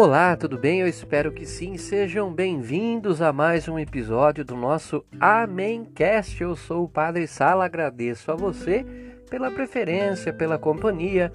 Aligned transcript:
Olá, 0.00 0.36
tudo 0.36 0.56
bem? 0.56 0.78
Eu 0.78 0.86
espero 0.86 1.32
que 1.32 1.44
sim. 1.44 1.76
Sejam 1.76 2.32
bem-vindos 2.32 3.20
a 3.20 3.32
mais 3.32 3.66
um 3.66 3.76
episódio 3.76 4.44
do 4.44 4.54
nosso 4.54 5.04
Amémcast. 5.18 6.40
Eu 6.40 6.54
sou 6.54 6.84
o 6.84 6.88
Padre 6.88 7.26
Sala, 7.26 7.64
agradeço 7.64 8.30
a 8.30 8.36
você 8.36 8.86
pela 9.28 9.50
preferência, 9.50 10.32
pela 10.32 10.56
companhia, 10.56 11.32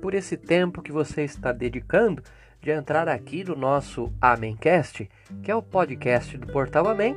por 0.00 0.14
esse 0.14 0.34
tempo 0.34 0.80
que 0.80 0.90
você 0.90 1.24
está 1.24 1.52
dedicando 1.52 2.22
de 2.58 2.70
entrar 2.70 3.06
aqui 3.06 3.44
no 3.44 3.54
nosso 3.54 4.10
Amémcast, 4.18 5.06
que 5.42 5.50
é 5.50 5.54
o 5.54 5.60
podcast 5.60 6.38
do 6.38 6.46
Portal 6.46 6.88
Amém, 6.88 7.14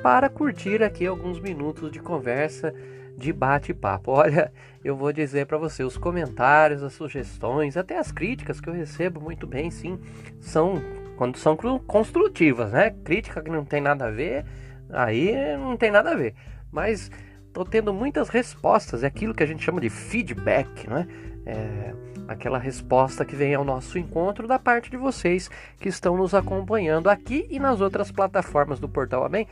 para 0.00 0.28
curtir 0.28 0.80
aqui 0.80 1.04
alguns 1.04 1.40
minutos 1.40 1.90
de 1.90 1.98
conversa 1.98 2.72
de 3.16 3.32
bate-papo. 3.32 4.10
Olha, 4.12 4.52
eu 4.84 4.96
vou 4.96 5.12
dizer 5.12 5.46
para 5.46 5.58
você, 5.58 5.82
os 5.82 5.96
comentários, 5.96 6.82
as 6.82 6.92
sugestões, 6.92 7.76
até 7.76 7.98
as 7.98 8.12
críticas 8.12 8.60
que 8.60 8.68
eu 8.68 8.74
recebo 8.74 9.20
muito 9.20 9.46
bem, 9.46 9.70
sim, 9.70 9.98
são 10.40 10.82
quando 11.16 11.38
são 11.38 11.56
construtivas, 11.56 12.72
né? 12.72 12.90
Crítica 12.90 13.40
que 13.40 13.50
não 13.50 13.64
tem 13.64 13.80
nada 13.80 14.06
a 14.06 14.10
ver, 14.10 14.44
aí 14.90 15.34
não 15.56 15.76
tem 15.76 15.90
nada 15.90 16.10
a 16.10 16.14
ver. 16.14 16.34
Mas 16.70 17.10
tô 17.52 17.64
tendo 17.64 17.92
muitas 17.92 18.28
respostas, 18.28 19.02
é 19.02 19.06
aquilo 19.06 19.34
que 19.34 19.42
a 19.42 19.46
gente 19.46 19.64
chama 19.64 19.80
de 19.80 19.88
feedback, 19.88 20.88
né? 20.88 21.06
É, 21.46 21.94
aquela 22.28 22.58
resposta 22.58 23.24
que 23.24 23.36
vem 23.36 23.54
ao 23.54 23.64
nosso 23.64 23.98
encontro 23.98 24.46
da 24.46 24.58
parte 24.58 24.90
de 24.90 24.96
vocês 24.96 25.48
que 25.78 25.88
estão 25.88 26.16
nos 26.16 26.34
acompanhando 26.34 27.08
aqui 27.08 27.46
e 27.48 27.58
nas 27.58 27.80
outras 27.80 28.10
plataformas 28.10 28.80
do 28.80 28.88
Portal 28.88 29.24
Amém. 29.24 29.46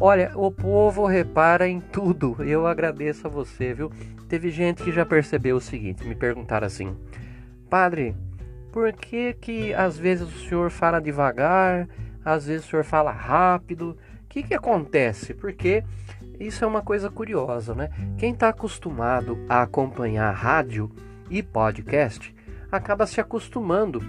Olha, 0.00 0.30
o 0.36 0.48
povo 0.52 1.06
repara 1.06 1.66
em 1.68 1.80
tudo. 1.80 2.36
Eu 2.44 2.68
agradeço 2.68 3.26
a 3.26 3.30
você, 3.30 3.74
viu? 3.74 3.90
Teve 4.28 4.48
gente 4.48 4.84
que 4.84 4.92
já 4.92 5.04
percebeu 5.04 5.56
o 5.56 5.60
seguinte, 5.60 6.06
me 6.06 6.14
perguntaram 6.14 6.68
assim: 6.68 6.96
"Padre, 7.68 8.14
por 8.70 8.92
que 8.92 9.34
que 9.34 9.74
às 9.74 9.98
vezes 9.98 10.28
o 10.28 10.48
senhor 10.48 10.70
fala 10.70 11.00
devagar, 11.00 11.88
às 12.24 12.46
vezes 12.46 12.64
o 12.64 12.70
senhor 12.70 12.84
fala 12.84 13.10
rápido? 13.10 13.98
O 14.22 14.28
que 14.28 14.44
que 14.44 14.54
acontece? 14.54 15.34
Porque 15.34 15.82
isso 16.38 16.64
é 16.64 16.68
uma 16.68 16.82
coisa 16.82 17.10
curiosa, 17.10 17.74
né? 17.74 17.90
Quem 18.16 18.32
está 18.32 18.50
acostumado 18.50 19.36
a 19.48 19.62
acompanhar 19.62 20.30
rádio 20.30 20.92
e 21.28 21.42
podcast 21.42 22.32
acaba 22.70 23.04
se 23.04 23.20
acostumando 23.20 24.00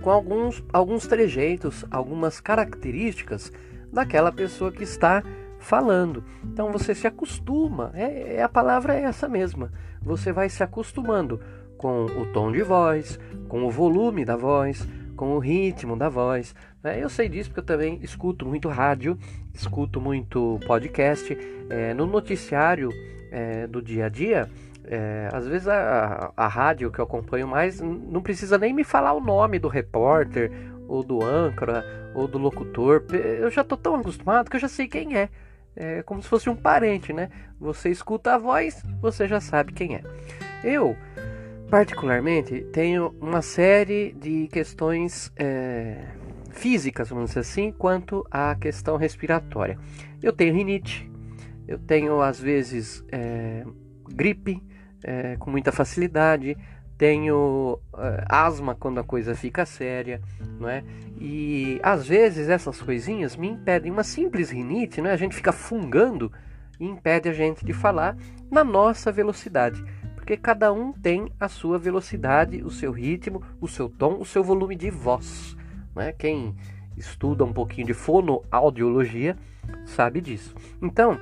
com 0.00 0.10
alguns, 0.10 0.64
alguns 0.72 1.06
trejeitos, 1.06 1.84
algumas 1.92 2.40
características 2.40 3.52
daquela 3.92 4.32
pessoa 4.32 4.72
que 4.72 4.82
está 4.82 5.22
falando. 5.58 6.24
Então 6.44 6.72
você 6.72 6.94
se 6.94 7.06
acostuma, 7.06 7.90
é, 7.94 8.36
é, 8.36 8.42
a 8.42 8.48
palavra 8.48 8.94
é 8.94 9.02
essa 9.02 9.28
mesma. 9.28 9.72
Você 10.02 10.32
vai 10.32 10.48
se 10.48 10.62
acostumando 10.62 11.40
com 11.76 12.04
o 12.04 12.26
tom 12.32 12.50
de 12.52 12.62
voz, 12.62 13.18
com 13.48 13.64
o 13.64 13.70
volume 13.70 14.24
da 14.24 14.36
voz, 14.36 14.86
com 15.16 15.34
o 15.34 15.38
ritmo 15.38 15.96
da 15.96 16.08
voz. 16.08 16.54
Né? 16.82 17.02
Eu 17.02 17.08
sei 17.08 17.28
disso 17.28 17.50
porque 17.50 17.60
eu 17.60 17.64
também 17.64 17.98
escuto 18.02 18.46
muito 18.46 18.68
rádio, 18.68 19.16
escuto 19.54 20.00
muito 20.00 20.58
podcast. 20.66 21.36
É, 21.70 21.94
no 21.94 22.06
noticiário 22.06 22.90
é, 23.30 23.66
do 23.66 23.80
dia 23.80 24.06
a 24.06 24.08
dia, 24.08 24.50
é, 24.84 25.28
às 25.32 25.46
vezes 25.46 25.68
a, 25.68 26.32
a, 26.36 26.44
a, 26.44 26.48
rádio 26.48 26.90
que 26.90 26.98
eu 26.98 27.04
acompanho 27.04 27.46
mais 27.46 27.80
não 27.80 28.20
precisa 28.20 28.58
nem 28.58 28.74
me 28.74 28.82
falar 28.82 29.12
o 29.12 29.20
nome 29.20 29.58
do 29.58 29.68
repórter, 29.68 30.50
ou 30.92 31.02
do 31.02 31.24
âncora, 31.24 32.12
ou 32.14 32.28
do 32.28 32.36
locutor. 32.36 33.02
Eu 33.12 33.50
já 33.50 33.64
tô 33.64 33.78
tão 33.78 33.94
acostumado 33.94 34.50
que 34.50 34.56
eu 34.56 34.60
já 34.60 34.68
sei 34.68 34.86
quem 34.86 35.16
é. 35.16 35.30
É 35.74 36.02
como 36.02 36.22
se 36.22 36.28
fosse 36.28 36.50
um 36.50 36.54
parente, 36.54 37.14
né? 37.14 37.30
Você 37.58 37.88
escuta 37.88 38.34
a 38.34 38.38
voz, 38.38 38.82
você 39.00 39.26
já 39.26 39.40
sabe 39.40 39.72
quem 39.72 39.94
é. 39.94 40.02
Eu, 40.62 40.94
particularmente, 41.70 42.60
tenho 42.74 43.14
uma 43.22 43.40
série 43.40 44.12
de 44.12 44.48
questões 44.48 45.32
é, 45.34 45.96
físicas, 46.50 47.08
vamos 47.08 47.30
dizer 47.30 47.40
assim, 47.40 47.72
quanto 47.72 48.26
à 48.30 48.54
questão 48.54 48.98
respiratória. 48.98 49.78
Eu 50.22 50.30
tenho 50.30 50.54
rinite, 50.54 51.10
eu 51.66 51.78
tenho 51.78 52.20
às 52.20 52.38
vezes 52.38 53.02
é, 53.10 53.64
gripe, 54.10 54.62
é, 55.02 55.36
com 55.36 55.50
muita 55.50 55.72
facilidade, 55.72 56.54
tenho 56.96 57.78
é, 57.98 58.24
asma 58.28 58.74
quando 58.74 59.00
a 59.00 59.04
coisa 59.04 59.34
fica 59.34 59.66
séria, 59.66 60.20
não 60.58 60.68
é? 60.68 60.84
E 61.20 61.80
às 61.82 62.06
vezes 62.06 62.48
essas 62.48 62.80
coisinhas 62.80 63.36
me 63.36 63.48
impedem 63.48 63.90
uma 63.90 64.04
simples 64.04 64.50
rinite, 64.50 65.00
né? 65.00 65.12
A 65.12 65.16
gente 65.16 65.34
fica 65.34 65.52
fungando 65.52 66.32
e 66.78 66.86
impede 66.86 67.28
a 67.28 67.32
gente 67.32 67.64
de 67.64 67.72
falar 67.72 68.16
na 68.50 68.64
nossa 68.64 69.10
velocidade, 69.10 69.82
porque 70.14 70.36
cada 70.36 70.72
um 70.72 70.92
tem 70.92 71.32
a 71.38 71.48
sua 71.48 71.78
velocidade, 71.78 72.62
o 72.62 72.70
seu 72.70 72.92
ritmo, 72.92 73.42
o 73.60 73.68
seu 73.68 73.88
tom, 73.88 74.18
o 74.20 74.24
seu 74.24 74.42
volume 74.42 74.76
de 74.76 74.90
voz, 74.90 75.56
né? 75.94 76.12
Quem 76.12 76.54
estuda 76.96 77.44
um 77.44 77.52
pouquinho 77.52 77.86
de 77.86 77.94
fonoaudiologia 77.94 79.36
sabe 79.84 80.20
disso. 80.20 80.54
Então, 80.80 81.18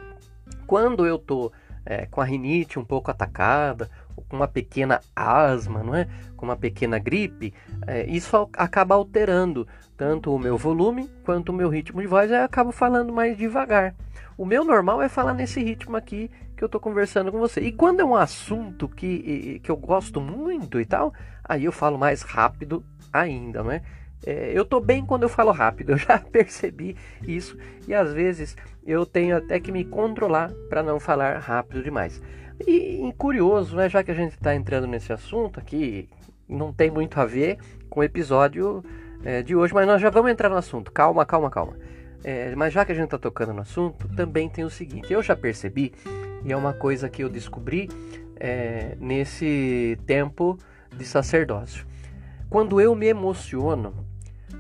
quando 0.66 1.06
eu 1.06 1.18
tô 1.18 1.52
é, 1.84 2.06
com 2.06 2.20
a 2.20 2.24
rinite 2.24 2.78
um 2.78 2.84
pouco 2.84 3.10
atacada, 3.10 3.90
com 4.28 4.36
uma 4.36 4.48
pequena 4.48 5.00
asma, 5.14 5.82
não 5.82 5.94
é? 5.94 6.06
com 6.40 6.46
uma 6.46 6.56
pequena 6.56 6.98
gripe, 6.98 7.52
é, 7.86 8.06
isso 8.06 8.34
acaba 8.54 8.94
alterando 8.94 9.68
tanto 9.94 10.34
o 10.34 10.38
meu 10.38 10.56
volume 10.56 11.10
quanto 11.22 11.50
o 11.50 11.52
meu 11.52 11.68
ritmo 11.68 12.00
de 12.00 12.06
voz, 12.06 12.30
eu 12.30 12.42
acabo 12.42 12.72
falando 12.72 13.12
mais 13.12 13.36
devagar. 13.36 13.94
O 14.38 14.46
meu 14.46 14.64
normal 14.64 15.02
é 15.02 15.08
falar 15.10 15.34
nesse 15.34 15.62
ritmo 15.62 15.98
aqui 15.98 16.30
que 16.56 16.64
eu 16.64 16.66
estou 16.66 16.80
conversando 16.80 17.30
com 17.30 17.38
você. 17.38 17.60
E 17.60 17.70
quando 17.70 18.00
é 18.00 18.04
um 18.04 18.16
assunto 18.16 18.88
que, 18.88 19.60
que 19.62 19.70
eu 19.70 19.76
gosto 19.76 20.18
muito 20.18 20.80
e 20.80 20.86
tal, 20.86 21.12
aí 21.44 21.66
eu 21.66 21.72
falo 21.72 21.98
mais 21.98 22.22
rápido 22.22 22.82
ainda, 23.12 23.62
não 23.62 23.70
é? 23.70 23.82
É, 24.24 24.50
eu 24.54 24.64
tô 24.64 24.80
bem 24.80 25.04
quando 25.04 25.24
eu 25.24 25.28
falo 25.28 25.50
rápido, 25.50 25.92
eu 25.92 25.98
já 25.98 26.18
percebi 26.18 26.96
isso 27.26 27.58
e 27.86 27.94
às 27.94 28.14
vezes 28.14 28.56
eu 28.86 29.04
tenho 29.04 29.36
até 29.36 29.60
que 29.60 29.70
me 29.70 29.84
controlar 29.84 30.50
para 30.70 30.82
não 30.82 30.98
falar 30.98 31.38
rápido 31.38 31.82
demais. 31.82 32.22
E, 32.66 33.12
curioso, 33.16 33.76
né, 33.76 33.88
já 33.88 34.02
que 34.02 34.10
a 34.10 34.14
gente 34.14 34.32
está 34.32 34.54
entrando 34.54 34.86
nesse 34.86 35.12
assunto 35.12 35.58
aqui, 35.58 36.08
não 36.48 36.72
tem 36.72 36.90
muito 36.90 37.18
a 37.18 37.24
ver 37.24 37.58
com 37.88 38.00
o 38.00 38.04
episódio 38.04 38.82
é, 39.24 39.42
de 39.42 39.54
hoje, 39.54 39.72
mas 39.72 39.86
nós 39.86 40.00
já 40.00 40.10
vamos 40.10 40.30
entrar 40.30 40.48
no 40.48 40.56
assunto. 40.56 40.92
Calma, 40.92 41.24
calma, 41.24 41.50
calma. 41.50 41.76
É, 42.22 42.54
mas 42.54 42.72
já 42.72 42.84
que 42.84 42.92
a 42.92 42.94
gente 42.94 43.06
está 43.06 43.18
tocando 43.18 43.54
no 43.54 43.62
assunto, 43.62 44.08
também 44.08 44.48
tem 44.48 44.64
o 44.64 44.70
seguinte: 44.70 45.12
eu 45.12 45.22
já 45.22 45.34
percebi, 45.34 45.92
e 46.44 46.52
é 46.52 46.56
uma 46.56 46.72
coisa 46.72 47.08
que 47.08 47.22
eu 47.22 47.28
descobri 47.28 47.88
é, 48.36 48.96
nesse 49.00 49.98
tempo 50.06 50.58
de 50.94 51.04
sacerdócio. 51.04 51.86
Quando 52.48 52.80
eu 52.80 52.94
me 52.94 53.06
emociono, 53.06 53.94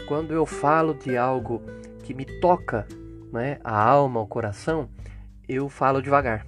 quando 0.06 0.32
eu 0.32 0.46
falo 0.46 0.94
de 0.94 1.16
algo 1.16 1.62
que 2.02 2.14
me 2.14 2.24
toca 2.24 2.86
né, 3.32 3.58
a 3.64 3.82
alma, 3.82 4.20
o 4.20 4.26
coração, 4.26 4.88
eu 5.48 5.68
falo 5.68 6.00
devagar. 6.00 6.46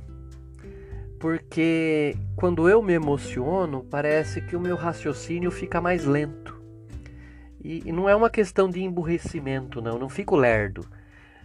Porque 1.23 2.17
quando 2.35 2.69
eu 2.69 2.83
me 2.83 2.95
emociono, 2.95 3.87
parece 3.89 4.41
que 4.41 4.57
o 4.57 4.61
meu 4.61 4.75
raciocínio 4.75 5.53
fica 5.53 5.81
mais 5.81 6.05
lento. 6.05 6.61
E, 7.63 7.89
e 7.89 7.93
não 7.93 8.09
é 8.09 8.17
uma 8.17 8.29
questão 8.29 8.69
de 8.69 8.83
emburrecimento, 8.83 9.81
não, 9.81 10.01
não 10.01 10.09
fico 10.09 10.35
lerdo. 10.35 10.85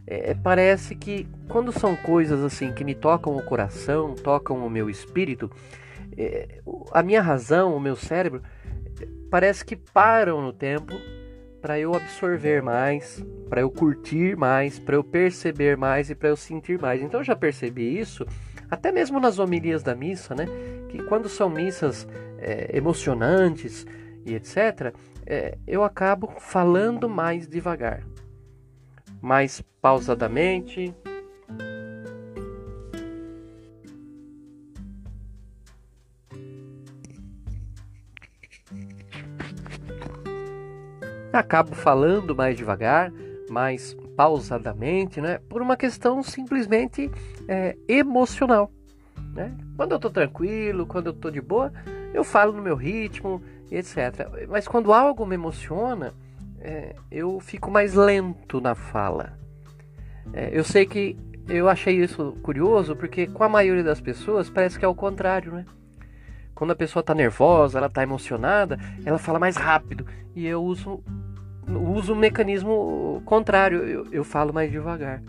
É, 0.07 0.33
parece 0.33 0.95
que 0.95 1.27
quando 1.47 1.71
são 1.71 1.95
coisas 1.95 2.43
assim 2.43 2.73
que 2.73 2.83
me 2.83 2.95
tocam 2.95 3.37
o 3.37 3.43
coração, 3.43 4.15
tocam 4.15 4.65
o 4.65 4.69
meu 4.69 4.89
espírito, 4.89 5.51
é, 6.17 6.59
a 6.91 7.03
minha 7.03 7.21
razão, 7.21 7.77
o 7.77 7.79
meu 7.79 7.95
cérebro, 7.95 8.41
parece 9.29 9.63
que 9.63 9.75
param 9.75 10.41
no 10.41 10.53
tempo 10.53 10.99
para 11.61 11.79
eu 11.79 11.93
absorver 11.93 12.63
mais, 12.63 13.23
para 13.47 13.61
eu 13.61 13.69
curtir 13.69 14.35
mais, 14.35 14.79
para 14.79 14.95
eu 14.95 15.03
perceber 15.03 15.77
mais 15.77 16.09
e 16.09 16.15
para 16.15 16.29
eu 16.29 16.35
sentir 16.35 16.81
mais. 16.81 16.99
Então 16.99 17.19
eu 17.19 17.23
já 17.23 17.35
percebi 17.35 17.99
isso, 17.99 18.25
até 18.69 18.91
mesmo 18.91 19.19
nas 19.19 19.39
homilias 19.39 19.83
da 19.83 19.95
missa, 19.95 20.35
né? 20.35 20.45
Que 20.89 21.03
quando 21.03 21.29
são 21.29 21.49
missas 21.49 22.07
é, 22.37 22.75
emocionantes 22.75 23.85
e 24.25 24.35
etc., 24.35 24.93
é, 25.25 25.57
eu 25.67 25.83
acabo 25.83 26.33
falando 26.39 27.09
mais 27.09 27.47
devagar, 27.47 28.01
mais 29.21 29.61
pausadamente, 29.81 30.93
acabo 41.31 41.75
falando 41.75 42.35
mais 42.35 42.55
devagar, 42.55 43.11
mais 43.49 43.95
pausadamente, 44.17 45.21
né? 45.21 45.39
Por 45.47 45.61
uma 45.61 45.77
questão 45.77 46.23
simplesmente 46.23 47.09
é, 47.47 47.77
emocional. 47.87 48.71
Né? 49.33 49.55
Quando 49.77 49.91
eu 49.91 49.97
estou 49.97 50.09
tranquilo, 50.09 50.87
quando 50.87 51.07
eu 51.07 51.13
estou 51.13 51.29
de 51.29 51.39
boa, 51.39 51.71
eu 52.11 52.23
falo 52.23 52.51
no 52.51 52.61
meu 52.61 52.75
ritmo, 52.75 53.43
etc. 53.69 54.27
Mas 54.49 54.67
quando 54.67 54.91
algo 54.91 55.23
me 55.23 55.35
emociona, 55.35 56.15
é, 56.59 56.95
eu 57.11 57.39
fico 57.39 57.69
mais 57.69 57.93
lento 57.93 58.59
na 58.59 58.73
fala. 58.73 59.37
É, 60.33 60.49
eu 60.51 60.63
sei 60.63 60.87
que 60.87 61.15
eu 61.47 61.69
achei 61.69 62.03
isso 62.03 62.35
curioso 62.41 62.95
porque 62.95 63.27
com 63.27 63.43
a 63.43 63.49
maioria 63.49 63.83
das 63.83 64.01
pessoas 64.01 64.49
parece 64.49 64.79
que 64.79 64.83
é 64.83 64.87
o 64.87 64.95
contrário, 64.95 65.53
né? 65.53 65.65
Quando 66.55 66.71
a 66.71 66.75
pessoa 66.75 67.01
está 67.01 67.13
nervosa, 67.13 67.77
ela 67.77 67.85
está 67.85 68.01
emocionada, 68.01 68.79
ela 69.05 69.19
fala 69.19 69.37
mais 69.37 69.55
rápido. 69.55 70.07
E 70.35 70.47
eu 70.47 70.63
uso 70.63 71.03
uso 71.67 72.13
o 72.13 72.15
mecanismo 72.15 73.21
contrário, 73.25 73.83
eu, 73.83 74.07
eu 74.11 74.23
falo 74.23 74.53
mais 74.53 74.71
devagar. 74.71 75.21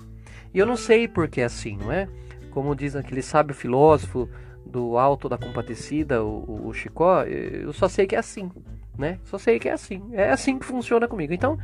E 0.52 0.58
eu 0.58 0.66
não 0.66 0.76
sei 0.76 1.08
por 1.08 1.28
que 1.28 1.40
é 1.40 1.44
assim, 1.44 1.76
não 1.76 1.92
é? 1.92 2.08
Como 2.50 2.74
diz 2.74 2.96
aquele 2.96 3.22
sábio 3.22 3.54
filósofo 3.54 4.28
do 4.64 4.98
Alto 4.98 5.28
da 5.28 5.38
Compadecida, 5.38 6.22
o, 6.22 6.68
o 6.68 6.72
Chicó, 6.72 7.22
eu 7.22 7.72
só 7.72 7.88
sei 7.88 8.06
que 8.06 8.14
é 8.14 8.18
assim, 8.18 8.50
né? 8.96 9.18
Só 9.24 9.38
sei 9.38 9.58
que 9.58 9.68
é 9.68 9.72
assim. 9.72 10.02
É 10.12 10.30
assim 10.30 10.58
que 10.58 10.64
funciona 10.64 11.08
comigo. 11.08 11.32
Então, 11.32 11.58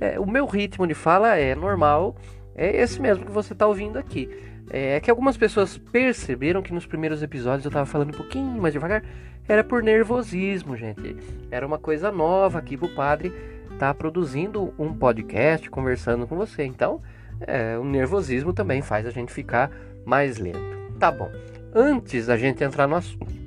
é, 0.00 0.18
o 0.18 0.26
meu 0.26 0.46
ritmo 0.46 0.86
de 0.86 0.94
fala 0.94 1.36
é 1.36 1.54
normal, 1.54 2.16
é 2.54 2.80
esse 2.80 3.00
mesmo 3.00 3.24
que 3.24 3.32
você 3.32 3.52
está 3.52 3.66
ouvindo 3.66 3.98
aqui. 3.98 4.28
É 4.70 5.00
que 5.00 5.10
algumas 5.10 5.36
pessoas 5.36 5.78
perceberam 5.78 6.60
que 6.60 6.74
nos 6.74 6.84
primeiros 6.84 7.22
episódios 7.22 7.64
eu 7.64 7.70
estava 7.70 7.86
falando 7.86 8.10
um 8.10 8.18
pouquinho 8.18 8.60
mais 8.60 8.74
devagar. 8.74 9.02
Era 9.48 9.64
por 9.64 9.82
nervosismo, 9.82 10.76
gente. 10.76 11.16
Era 11.50 11.66
uma 11.66 11.78
coisa 11.78 12.12
nova 12.12 12.58
aqui 12.58 12.76
pro 12.76 12.88
padre 12.88 13.32
estar 13.78 13.88
tá 13.88 13.94
produzindo 13.94 14.74
um 14.76 14.92
podcast, 14.92 15.70
conversando 15.70 16.26
com 16.26 16.36
você. 16.36 16.64
Então, 16.64 17.00
é, 17.40 17.78
o 17.78 17.84
nervosismo 17.84 18.52
também 18.52 18.82
faz 18.82 19.06
a 19.06 19.10
gente 19.10 19.32
ficar 19.32 19.70
mais 20.04 20.36
lento. 20.38 20.58
Tá 20.98 21.12
bom. 21.12 21.30
Antes 21.72 22.26
da 22.26 22.36
gente 22.36 22.64
entrar 22.64 22.88
no 22.88 22.96
assunto, 22.96 23.38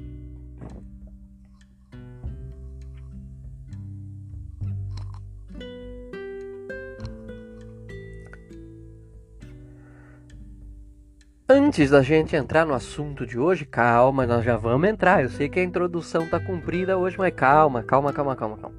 Antes 11.53 11.89
da 11.89 12.01
gente 12.01 12.33
entrar 12.33 12.65
no 12.65 12.73
assunto 12.73 13.27
de 13.27 13.37
hoje, 13.37 13.65
calma, 13.65 14.25
nós 14.25 14.45
já 14.45 14.55
vamos 14.55 14.87
entrar. 14.87 15.21
Eu 15.21 15.27
sei 15.27 15.49
que 15.49 15.59
a 15.59 15.63
introdução 15.63 16.25
tá 16.25 16.39
cumprida 16.39 16.97
hoje, 16.97 17.17
mas 17.17 17.33
calma, 17.35 17.83
calma, 17.83 18.13
calma, 18.13 18.37
calma, 18.37 18.57
calma. 18.57 18.75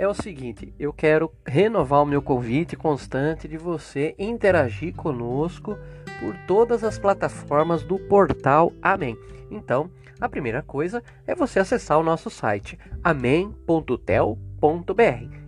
É 0.00 0.06
o 0.06 0.14
seguinte, 0.14 0.72
eu 0.78 0.92
quero 0.92 1.28
renovar 1.44 2.04
o 2.04 2.06
meu 2.06 2.22
convite 2.22 2.76
constante 2.76 3.48
de 3.48 3.58
você 3.58 4.14
interagir 4.16 4.94
conosco 4.94 5.76
por 6.20 6.36
todas 6.46 6.84
as 6.84 7.00
plataformas 7.00 7.82
do 7.82 7.98
portal 7.98 8.72
Amém. 8.80 9.18
Então, 9.50 9.90
a 10.20 10.28
primeira 10.28 10.62
coisa 10.62 11.02
é 11.26 11.34
você 11.34 11.58
acessar 11.58 11.98
o 11.98 12.04
nosso 12.04 12.30
site 12.30 12.78
amém.tel.br. 13.02 14.28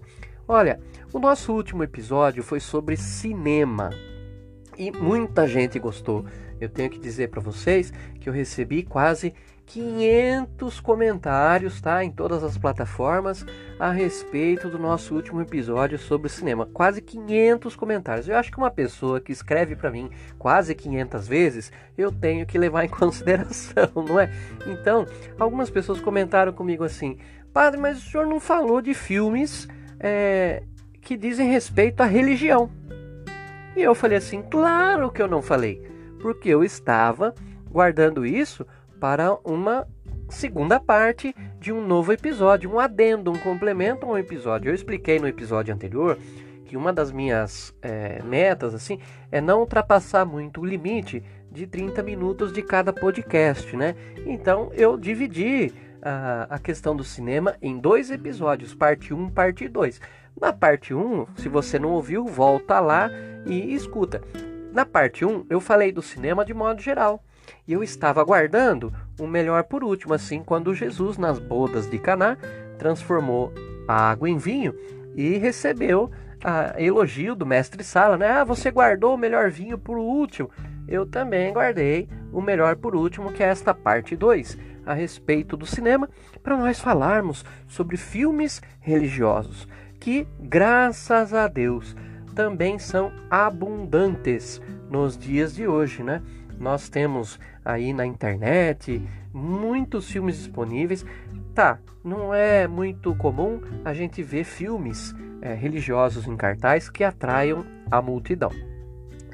Olha, 0.46 0.78
o 1.14 1.18
nosso 1.18 1.54
último 1.54 1.82
episódio 1.82 2.42
foi 2.42 2.60
sobre 2.60 2.98
cinema 2.98 3.88
e 4.76 4.92
muita 4.92 5.48
gente 5.48 5.78
gostou. 5.78 6.26
Eu 6.60 6.68
tenho 6.68 6.90
que 6.90 6.98
dizer 6.98 7.28
para 7.28 7.40
vocês 7.40 7.90
que 8.20 8.28
eu 8.28 8.34
recebi 8.34 8.82
quase 8.82 9.32
500 9.68 10.80
comentários, 10.80 11.80
tá? 11.80 12.02
Em 12.02 12.10
todas 12.10 12.42
as 12.42 12.56
plataformas 12.56 13.44
a 13.78 13.90
respeito 13.90 14.68
do 14.68 14.78
nosso 14.78 15.14
último 15.14 15.42
episódio 15.42 15.98
sobre 15.98 16.30
cinema. 16.30 16.66
Quase 16.66 17.02
500 17.02 17.76
comentários. 17.76 18.28
Eu 18.28 18.36
acho 18.36 18.50
que 18.50 18.56
uma 18.56 18.70
pessoa 18.70 19.20
que 19.20 19.30
escreve 19.30 19.76
para 19.76 19.90
mim 19.90 20.10
quase 20.38 20.74
500 20.74 21.28
vezes, 21.28 21.72
eu 21.96 22.10
tenho 22.10 22.46
que 22.46 22.58
levar 22.58 22.84
em 22.84 22.88
consideração, 22.90 23.90
não 23.94 24.18
é? 24.18 24.32
Então, 24.66 25.06
algumas 25.38 25.68
pessoas 25.68 26.00
comentaram 26.00 26.52
comigo 26.52 26.82
assim: 26.82 27.18
Padre, 27.52 27.78
mas 27.78 27.98
o 27.98 28.10
senhor 28.10 28.26
não 28.26 28.40
falou 28.40 28.80
de 28.80 28.94
filmes 28.94 29.68
é, 30.00 30.62
que 31.02 31.14
dizem 31.14 31.50
respeito 31.50 32.00
à 32.02 32.06
religião. 32.06 32.70
E 33.76 33.82
eu 33.82 33.94
falei 33.94 34.16
assim: 34.16 34.42
claro 34.42 35.10
que 35.10 35.20
eu 35.20 35.28
não 35.28 35.42
falei, 35.42 35.82
porque 36.22 36.48
eu 36.48 36.64
estava 36.64 37.34
guardando 37.70 38.24
isso 38.24 38.66
para 39.00 39.36
uma 39.44 39.86
segunda 40.28 40.78
parte 40.78 41.34
de 41.58 41.72
um 41.72 41.84
novo 41.86 42.12
episódio, 42.12 42.70
um 42.70 42.78
adendo, 42.78 43.30
um 43.30 43.38
complemento 43.38 44.06
a 44.06 44.10
um 44.10 44.18
episódio. 44.18 44.70
Eu 44.70 44.74
expliquei 44.74 45.18
no 45.18 45.26
episódio 45.26 45.74
anterior 45.74 46.18
que 46.64 46.76
uma 46.76 46.92
das 46.92 47.10
minhas 47.10 47.74
é, 47.80 48.22
metas 48.22 48.74
assim 48.74 49.00
é 49.32 49.40
não 49.40 49.60
ultrapassar 49.60 50.24
muito 50.24 50.60
o 50.60 50.66
limite 50.66 51.22
de 51.50 51.66
30 51.66 52.02
minutos 52.02 52.52
de 52.52 52.62
cada 52.62 52.92
podcast, 52.92 53.74
né? 53.74 53.94
Então 54.26 54.70
eu 54.74 54.98
dividi 54.98 55.72
a, 56.02 56.46
a 56.50 56.58
questão 56.58 56.94
do 56.94 57.02
cinema 57.02 57.56
em 57.62 57.78
dois 57.78 58.10
episódios, 58.10 58.74
parte 58.74 59.14
1 59.14 59.30
parte 59.30 59.66
2. 59.66 60.00
Na 60.40 60.52
parte 60.52 60.94
1, 60.94 61.26
se 61.36 61.48
você 61.48 61.78
não 61.78 61.90
ouviu, 61.90 62.24
volta 62.26 62.78
lá 62.80 63.10
e 63.46 63.74
escuta. 63.74 64.20
Na 64.72 64.84
parte 64.84 65.24
1, 65.24 65.46
eu 65.50 65.60
falei 65.60 65.90
do 65.90 66.02
cinema 66.02 66.44
de 66.44 66.54
modo 66.54 66.80
geral. 66.80 67.24
E 67.68 67.74
eu 67.74 67.82
estava 67.82 68.22
aguardando 68.22 68.90
o 69.20 69.26
melhor 69.26 69.62
por 69.64 69.84
último, 69.84 70.14
assim, 70.14 70.42
quando 70.42 70.74
Jesus, 70.74 71.18
nas 71.18 71.38
bodas 71.38 71.88
de 71.88 71.98
Caná, 71.98 72.38
transformou 72.78 73.52
a 73.86 74.10
água 74.10 74.28
em 74.28 74.38
vinho 74.38 74.74
e 75.14 75.36
recebeu 75.36 76.10
a 76.42 76.80
elogio 76.80 77.34
do 77.34 77.44
mestre 77.44 77.84
Sala, 77.84 78.16
né? 78.16 78.26
Ah, 78.26 78.44
você 78.44 78.70
guardou 78.70 79.14
o 79.14 79.18
melhor 79.18 79.50
vinho 79.50 79.76
por 79.76 79.98
último. 79.98 80.50
Eu 80.88 81.04
também 81.04 81.52
guardei 81.52 82.08
o 82.32 82.40
melhor 82.40 82.74
por 82.76 82.96
último, 82.96 83.32
que 83.32 83.42
é 83.42 83.48
esta 83.48 83.74
parte 83.74 84.16
2, 84.16 84.56
a 84.86 84.94
respeito 84.94 85.54
do 85.54 85.66
cinema, 85.66 86.08
para 86.42 86.56
nós 86.56 86.80
falarmos 86.80 87.44
sobre 87.66 87.98
filmes 87.98 88.62
religiosos, 88.80 89.68
que, 90.00 90.26
graças 90.40 91.34
a 91.34 91.46
Deus, 91.46 91.94
também 92.34 92.78
são 92.78 93.12
abundantes 93.28 94.62
nos 94.88 95.18
dias 95.18 95.54
de 95.54 95.68
hoje, 95.68 96.02
né? 96.02 96.22
Nós 96.58 96.88
temos 96.88 97.38
aí 97.64 97.92
na 97.92 98.04
internet 98.04 99.02
muitos 99.32 100.10
filmes 100.10 100.36
disponíveis. 100.36 101.04
Tá, 101.54 101.78
não 102.04 102.32
é 102.32 102.66
muito 102.66 103.14
comum 103.16 103.60
a 103.84 103.92
gente 103.92 104.22
ver 104.22 104.44
filmes 104.44 105.14
é, 105.40 105.54
religiosos 105.54 106.26
em 106.26 106.36
cartaz 106.36 106.88
que 106.88 107.04
atraiam 107.04 107.64
a 107.90 108.02
multidão. 108.02 108.50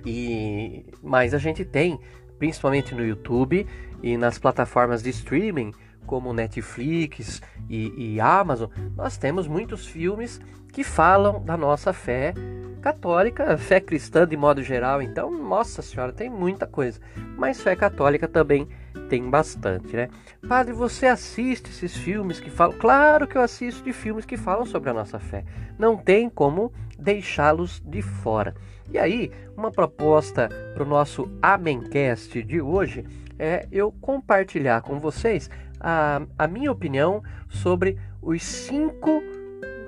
E 0.05 0.85
mas 1.03 1.33
a 1.35 1.39
gente 1.39 1.65
tem, 1.65 1.99
principalmente 2.39 2.95
no 2.95 3.05
YouTube 3.05 3.67
e 4.03 4.17
nas 4.17 4.39
plataformas 4.39 5.03
de 5.03 5.11
streaming 5.11 5.73
como 6.07 6.33
Netflix 6.35 7.41
e, 7.69 8.15
e 8.15 8.21
Amazon, 8.21 8.71
nós 8.95 9.17
temos 9.17 9.47
muitos 9.47 9.87
filmes 9.87 10.41
que 10.75 10.83
falam 10.83 11.41
da 11.41 11.57
nossa 11.57 11.93
fé 11.93 12.35
católica, 12.83 13.57
fé 13.57 13.81
cristã 13.81 14.27
de 14.27 14.37
modo 14.37 14.61
geral, 14.61 15.01
então, 15.01 15.31
nossa 15.31 15.81
senhora, 15.81 16.13
tem 16.13 16.29
muita 16.29 16.67
coisa. 16.67 17.01
Mas 17.39 17.61
fé 17.61 17.77
católica 17.77 18.27
também 18.27 18.69
tem 19.09 19.31
bastante, 19.31 19.95
né? 19.95 20.09
Padre, 20.49 20.73
você 20.73 21.07
assiste 21.07 21.71
esses 21.71 21.97
filmes 21.97 22.41
que 22.41 22.51
falam? 22.51 22.77
Claro 22.77 23.29
que 23.29 23.39
eu 23.39 23.43
assisto 23.43 23.85
de 23.85 23.93
filmes 23.93 24.25
que 24.25 24.37
falam 24.37 24.67
sobre 24.67 24.91
a 24.91 24.93
nossa 24.93 25.21
fé. 25.21 25.45
Não 25.79 25.97
tem 25.97 26.29
como 26.29 26.73
deixá-los 26.99 27.81
de 27.87 28.03
fora. 28.03 28.53
E 28.91 28.99
aí, 28.99 29.31
uma 29.57 29.71
proposta 29.71 30.49
para 30.75 30.83
o 30.83 30.87
nosso 30.87 31.31
Amencast 31.41 32.43
de 32.43 32.61
hoje 32.61 33.05
é 33.39 33.69
eu 33.71 33.93
compartilhar 33.93 34.83
com 34.83 34.99
vocês 34.99 35.49
a, 35.79 36.21
a 36.37 36.49
minha 36.49 36.73
opinião 36.73 37.23
sobre 37.49 37.97
os 38.21 38.43
cinco 38.43 39.23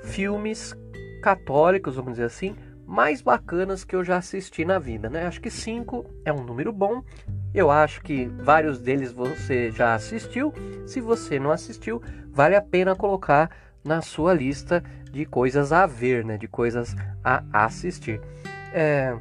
filmes 0.07 0.75
católicos, 1.23 1.97
vamos 1.97 2.13
dizer 2.13 2.25
assim, 2.25 2.57
mais 2.87 3.21
bacanas 3.21 3.85
que 3.85 3.97
eu 3.97 4.05
já 4.05 4.17
assisti 4.17 4.65
na 4.65 4.79
vida, 4.79 5.11
né? 5.11 5.27
Acho 5.27 5.41
que 5.41 5.51
cinco 5.51 6.07
é 6.25 6.33
um 6.33 6.45
número 6.45 6.73
bom. 6.73 7.03
Eu 7.53 7.71
acho 7.71 8.01
que 8.03 8.27
vários 8.27 8.79
deles 8.79 9.11
você 9.11 9.71
já 9.71 9.95
assistiu. 9.95 10.53
Se 10.87 11.01
você 11.01 11.39
não 11.39 11.51
assistiu, 11.51 12.01
vale 12.31 12.55
a 12.55 12.63
pena 12.63 12.95
colocar 12.95 13.51
na 13.85 14.01
sua 14.01 14.33
lista 14.33 14.83
de 15.11 15.25
coisas 15.25 15.73
a 15.73 15.87
ver, 15.87 16.25
né? 16.25 16.37
De 16.37 16.47
coisas 16.47 16.95
a 17.25 17.43
assistir. 17.53 18.21
É, 18.73 19.17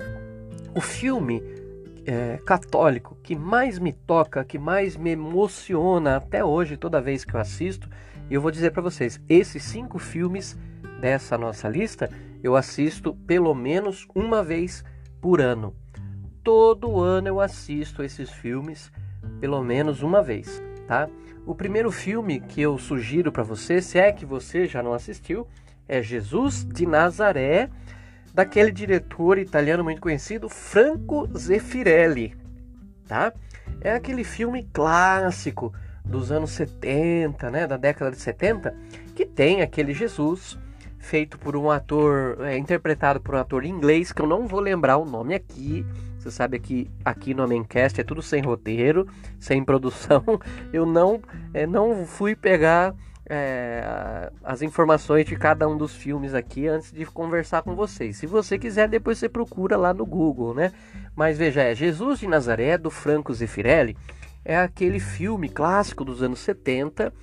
o 0.76 0.82
filme 0.82 1.42
é, 2.06 2.38
católico 2.46 3.18
que 3.24 3.36
mais 3.36 3.80
me 3.80 3.94
toca, 3.94 4.46
que 4.46 4.60
mais 4.60 4.96
me 4.96 5.12
emociona 5.12 6.18
até 6.18 6.44
hoje, 6.46 6.78
toda 6.78 7.02
vez 7.02 7.26
que 7.26 7.34
eu 7.34 7.40
assisto, 7.40 7.90
eu 8.30 8.42
vou 8.42 8.52
dizer 8.52 8.72
para 8.72 8.82
vocês, 8.82 9.20
esses 9.30 9.64
cinco 9.64 10.00
filmes 10.00 10.58
dessa 11.00 11.38
nossa 11.38 11.68
lista 11.68 12.10
eu 12.44 12.56
assisto 12.56 13.16
pelo 13.26 13.54
menos 13.56 14.08
uma 14.14 14.44
vez 14.44 14.84
por 15.20 15.42
ano. 15.42 15.76
Todo 16.44 17.00
ano 17.00 17.28
eu 17.28 17.42
assisto 17.42 18.04
esses 18.04 18.30
filmes 18.30 18.92
pelo 19.40 19.64
menos 19.64 20.04
uma 20.04 20.22
vez, 20.22 20.62
tá? 20.88 21.10
O 21.46 21.56
primeiro 21.56 21.92
filme 21.92 22.40
que 22.40 22.62
eu 22.62 22.78
sugiro 22.78 23.32
para 23.32 23.44
você, 23.44 23.82
se 23.82 23.98
é 23.98 24.12
que 24.12 24.26
você 24.26 24.68
já 24.68 24.84
não 24.84 24.94
assistiu, 24.94 25.48
é 25.88 26.02
Jesus 26.02 26.66
de 26.66 26.86
Nazaré, 26.86 27.70
daquele 28.34 28.72
diretor 28.72 29.38
italiano 29.38 29.84
muito 29.84 30.02
conhecido, 30.02 30.50
Franco 30.50 31.28
Zeffirelli, 31.38 32.36
tá? 33.08 33.34
É 33.82 33.94
aquele 33.94 34.24
filme 34.24 34.68
clássico 34.74 35.74
dos 36.04 36.32
anos 36.32 36.52
70, 36.52 37.50
né, 37.50 37.66
da 37.66 37.78
década 37.78 38.12
de 38.12 38.18
70, 38.18 38.76
que 39.16 39.26
tem 39.26 39.62
aquele 39.62 39.94
Jesus 39.94 40.58
feito 41.06 41.38
por 41.38 41.56
um 41.56 41.70
ator, 41.70 42.38
é, 42.42 42.58
interpretado 42.58 43.22
por 43.22 43.36
um 43.36 43.38
ator 43.38 43.64
inglês, 43.64 44.12
que 44.12 44.22
eu 44.22 44.28
não 44.28 44.48
vou 44.48 44.60
lembrar 44.60 44.98
o 44.98 45.06
nome 45.06 45.36
aqui. 45.36 45.86
Você 46.18 46.32
sabe 46.32 46.60
que 46.60 46.90
aqui 47.04 47.34
no 47.36 47.44
Amencast 47.44 48.02
é 48.02 48.04
tudo 48.04 48.22
sem 48.22 48.42
roteiro, 48.42 49.08
sem 49.40 49.64
produção. 49.64 50.24
Eu 50.74 50.84
não, 50.86 51.22
é, 51.54 51.68
não 51.68 52.08
fui 52.08 52.36
pegar 52.36 52.96
é, 53.30 54.32
as 54.44 54.64
informações 54.64 55.26
de 55.28 55.36
cada 55.36 55.68
um 55.68 55.78
dos 55.78 55.96
filmes 55.96 56.34
aqui 56.34 56.68
antes 56.68 56.92
de 56.92 57.06
conversar 57.06 57.62
com 57.62 57.76
vocês. 57.76 58.18
Se 58.18 58.26
você 58.26 58.58
quiser, 58.58 58.90
depois 58.90 59.20
você 59.20 59.30
procura 59.30 59.78
lá 59.78 59.94
no 59.94 60.06
Google, 60.06 60.56
né? 60.56 60.72
Mas 61.16 61.38
veja, 61.38 61.62
é 61.62 61.76
Jesus 61.76 62.20
de 62.20 62.28
Nazaré, 62.28 62.76
do 62.80 62.90
Franco 62.90 63.32
Zeffirelli, 63.32 63.96
é 64.44 64.58
aquele 64.58 65.00
filme 65.00 65.50
clássico 65.50 66.04
dos 66.04 66.24
anos 66.24 66.40
70 66.40 67.14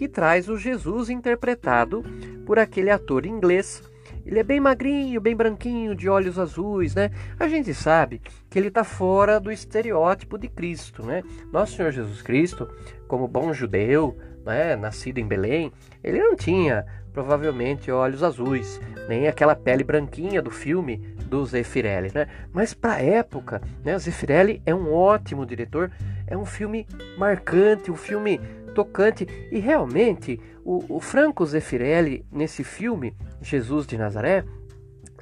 que 0.00 0.08
traz 0.08 0.48
o 0.48 0.56
Jesus 0.56 1.10
interpretado 1.10 2.02
por 2.46 2.58
aquele 2.58 2.88
ator 2.88 3.26
inglês. 3.26 3.82
Ele 4.24 4.38
é 4.38 4.42
bem 4.42 4.58
magrinho, 4.58 5.20
bem 5.20 5.36
branquinho, 5.36 5.94
de 5.94 6.08
olhos 6.08 6.38
azuis, 6.38 6.94
né? 6.94 7.10
A 7.38 7.46
gente 7.48 7.74
sabe 7.74 8.22
que 8.48 8.58
ele 8.58 8.68
está 8.68 8.82
fora 8.82 9.38
do 9.38 9.52
estereótipo 9.52 10.38
de 10.38 10.48
Cristo, 10.48 11.02
né? 11.02 11.22
Nosso 11.52 11.76
Senhor 11.76 11.92
Jesus 11.92 12.22
Cristo, 12.22 12.66
como 13.06 13.28
bom 13.28 13.52
judeu, 13.52 14.16
né, 14.42 14.74
nascido 14.74 15.18
em 15.18 15.28
Belém, 15.28 15.70
ele 16.02 16.18
não 16.18 16.34
tinha 16.34 16.86
provavelmente 17.12 17.90
olhos 17.90 18.22
azuis, 18.22 18.80
nem 19.06 19.28
aquela 19.28 19.54
pele 19.54 19.84
branquinha 19.84 20.40
do 20.40 20.50
filme 20.50 20.96
do 21.26 21.44
Zeffirelli, 21.44 22.10
né? 22.14 22.26
Mas 22.54 22.72
para 22.72 22.94
a 22.94 23.02
época, 23.02 23.60
né, 23.84 23.98
Zeffirelli 23.98 24.62
é 24.64 24.74
um 24.74 24.94
ótimo 24.94 25.44
diretor, 25.44 25.90
é 26.26 26.36
um 26.36 26.46
filme 26.46 26.86
marcante, 27.18 27.90
um 27.90 27.96
filme 27.96 28.40
tocante 28.84 29.26
e 29.52 29.58
realmente 29.58 30.40
o, 30.64 30.96
o 30.96 31.00
Franco 31.00 31.44
Zeffirelli 31.44 32.24
nesse 32.32 32.64
filme 32.64 33.14
Jesus 33.42 33.86
de 33.86 33.98
Nazaré 33.98 34.44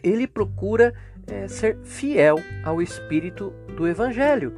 ele 0.03 0.29
procura 0.29 0.95
é, 1.27 1.49
ser 1.49 1.77
fiel 1.83 2.37
ao 2.63 2.81
espírito 2.81 3.53
do 3.77 3.87
Evangelho. 3.87 4.55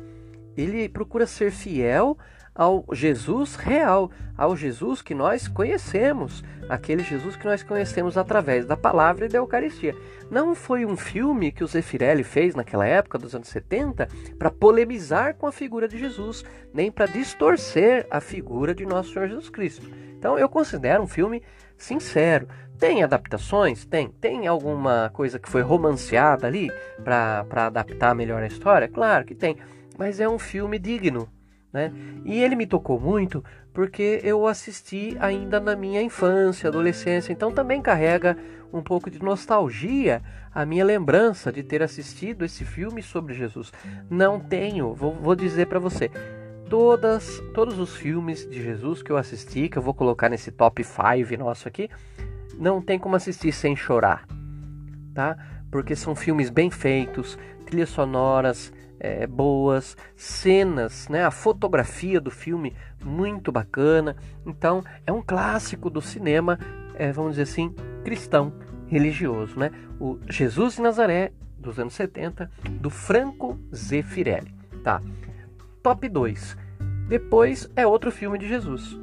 Ele 0.54 0.88
procura 0.88 1.26
ser 1.26 1.50
fiel 1.50 2.18
ao 2.60 2.84
Jesus 2.92 3.54
real, 3.54 4.10
ao 4.36 4.54
Jesus 4.54 5.00
que 5.00 5.14
nós 5.14 5.48
conhecemos, 5.48 6.44
aquele 6.68 7.02
Jesus 7.02 7.34
que 7.34 7.46
nós 7.46 7.62
conhecemos 7.62 8.18
através 8.18 8.66
da 8.66 8.76
palavra 8.76 9.24
e 9.24 9.28
da 9.30 9.38
Eucaristia. 9.38 9.96
Não 10.30 10.54
foi 10.54 10.84
um 10.84 10.94
filme 10.94 11.52
que 11.52 11.64
o 11.64 11.66
Zeffirelli 11.66 12.22
fez 12.22 12.54
naquela 12.54 12.86
época, 12.86 13.16
dos 13.16 13.34
anos 13.34 13.48
70, 13.48 14.06
para 14.38 14.50
polemizar 14.50 15.36
com 15.36 15.46
a 15.46 15.52
figura 15.52 15.88
de 15.88 15.96
Jesus, 15.96 16.44
nem 16.70 16.92
para 16.92 17.06
distorcer 17.06 18.06
a 18.10 18.20
figura 18.20 18.74
de 18.74 18.84
nosso 18.84 19.14
Senhor 19.14 19.26
Jesus 19.26 19.48
Cristo. 19.48 19.90
Então 20.18 20.38
eu 20.38 20.46
considero 20.46 21.02
um 21.02 21.08
filme 21.08 21.42
sincero. 21.78 22.46
Tem 22.78 23.02
adaptações? 23.02 23.86
Tem. 23.86 24.10
Tem 24.10 24.46
alguma 24.46 25.10
coisa 25.14 25.38
que 25.38 25.48
foi 25.48 25.62
romanceada 25.62 26.46
ali 26.46 26.70
para 27.02 27.46
adaptar 27.68 28.14
melhor 28.14 28.42
a 28.42 28.46
história? 28.46 28.86
Claro 28.86 29.24
que 29.24 29.34
tem. 29.34 29.56
Mas 29.98 30.20
é 30.20 30.28
um 30.28 30.38
filme 30.38 30.78
digno 30.78 31.26
né? 31.72 31.92
E 32.24 32.42
ele 32.42 32.56
me 32.56 32.66
tocou 32.66 32.98
muito 32.98 33.44
porque 33.72 34.20
eu 34.24 34.46
assisti 34.46 35.16
ainda 35.20 35.60
na 35.60 35.76
minha 35.76 36.02
infância, 36.02 36.68
adolescência, 36.68 37.32
então 37.32 37.52
também 37.52 37.80
carrega 37.80 38.36
um 38.72 38.82
pouco 38.82 39.10
de 39.10 39.22
nostalgia 39.22 40.22
a 40.52 40.66
minha 40.66 40.84
lembrança 40.84 41.52
de 41.52 41.62
ter 41.62 41.82
assistido 41.82 42.44
esse 42.44 42.64
filme 42.64 43.02
sobre 43.02 43.34
Jesus. 43.34 43.72
Não 44.08 44.40
tenho, 44.40 44.92
vou, 44.94 45.14
vou 45.14 45.36
dizer 45.36 45.66
para 45.66 45.78
você, 45.78 46.10
todas, 46.68 47.40
todos 47.54 47.78
os 47.78 47.96
filmes 47.96 48.48
de 48.48 48.62
Jesus 48.62 49.02
que 49.02 49.10
eu 49.10 49.16
assisti, 49.16 49.68
que 49.68 49.78
eu 49.78 49.82
vou 49.82 49.94
colocar 49.94 50.28
nesse 50.28 50.50
top 50.50 50.82
5 50.82 51.36
nosso 51.38 51.68
aqui, 51.68 51.88
não 52.58 52.82
tem 52.82 52.98
como 52.98 53.16
assistir 53.16 53.52
sem 53.52 53.76
chorar, 53.76 54.26
tá? 55.14 55.36
Porque 55.70 55.94
são 55.94 56.14
filmes 56.16 56.50
bem 56.50 56.70
feitos, 56.70 57.38
trilhas 57.64 57.90
sonoras 57.90 58.72
é, 59.00 59.26
boas, 59.26 59.96
cenas, 60.14 61.08
né? 61.08 61.24
A 61.24 61.30
fotografia 61.30 62.20
do 62.20 62.30
filme 62.30 62.76
muito 63.02 63.50
bacana. 63.50 64.14
Então 64.46 64.84
é 65.06 65.10
um 65.10 65.22
clássico 65.22 65.88
do 65.88 66.02
cinema, 66.02 66.58
é, 66.94 67.10
vamos 67.10 67.32
dizer 67.32 67.42
assim, 67.42 67.74
cristão, 68.04 68.52
religioso, 68.86 69.58
né? 69.58 69.70
O 69.98 70.18
Jesus 70.28 70.76
de 70.76 70.82
Nazaré 70.82 71.32
dos 71.58 71.78
anos 71.78 71.94
70 71.94 72.50
do 72.70 72.90
Franco 72.90 73.58
Zeffirelli, 73.74 74.54
tá? 74.84 75.02
Top 75.82 76.06
2. 76.06 76.56
Depois 77.08 77.68
é 77.74 77.86
outro 77.86 78.12
filme 78.12 78.38
de 78.38 78.46
Jesus. 78.46 78.98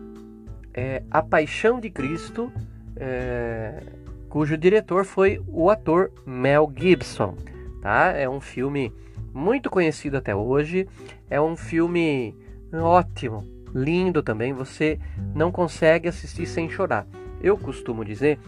É 0.73 1.03
A 1.09 1.23
Paixão 1.23 1.79
de 1.79 1.89
Cristo, 1.89 2.51
é, 2.95 3.81
cujo 4.29 4.57
diretor 4.57 5.05
foi 5.05 5.41
o 5.47 5.69
ator 5.69 6.11
Mel 6.25 6.71
Gibson, 6.75 7.35
tá? 7.81 8.11
É 8.11 8.29
um 8.29 8.39
filme 8.39 8.93
muito 9.33 9.69
conhecido 9.69 10.17
até 10.17 10.35
hoje. 10.35 10.87
É 11.29 11.39
um 11.39 11.55
filme 11.55 12.35
ótimo, 12.73 13.43
lindo 13.73 14.21
também. 14.23 14.53
Você 14.53 14.99
não 15.35 15.51
consegue 15.51 16.07
assistir 16.07 16.45
sem 16.45 16.69
chorar. 16.69 17.07
Eu 17.41 17.57
costumo 17.57 18.03
dizer 18.03 18.39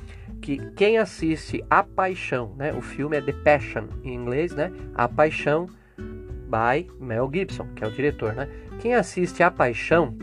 que 0.41 0.57
quem 0.71 0.97
assiste 0.97 1.63
A 1.69 1.83
Paixão, 1.83 2.55
né? 2.57 2.73
O 2.73 2.81
filme 2.81 3.17
é 3.17 3.21
The 3.21 3.33
Passion 3.33 3.85
em 4.03 4.13
inglês, 4.13 4.53
né? 4.53 4.71
A 4.95 5.07
Paixão 5.07 5.67
by 5.97 6.89
Mel 6.99 7.29
Gibson, 7.31 7.67
que 7.75 7.83
é 7.83 7.87
o 7.87 7.91
diretor, 7.91 8.33
né? 8.33 8.47
Quem 8.79 8.95
assiste 8.95 9.43
A 9.43 9.51
Paixão 9.51 10.15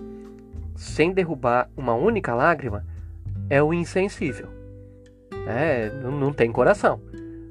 sem 0.75 1.13
derrubar 1.13 1.71
uma 1.77 1.95
única 1.95 2.35
lágrima 2.35 2.85
é 3.49 3.63
o 3.63 3.73
insensível. 3.73 4.49
É, 5.47 5.91
não, 6.03 6.11
não 6.11 6.33
tem 6.33 6.51
coração. 6.51 7.01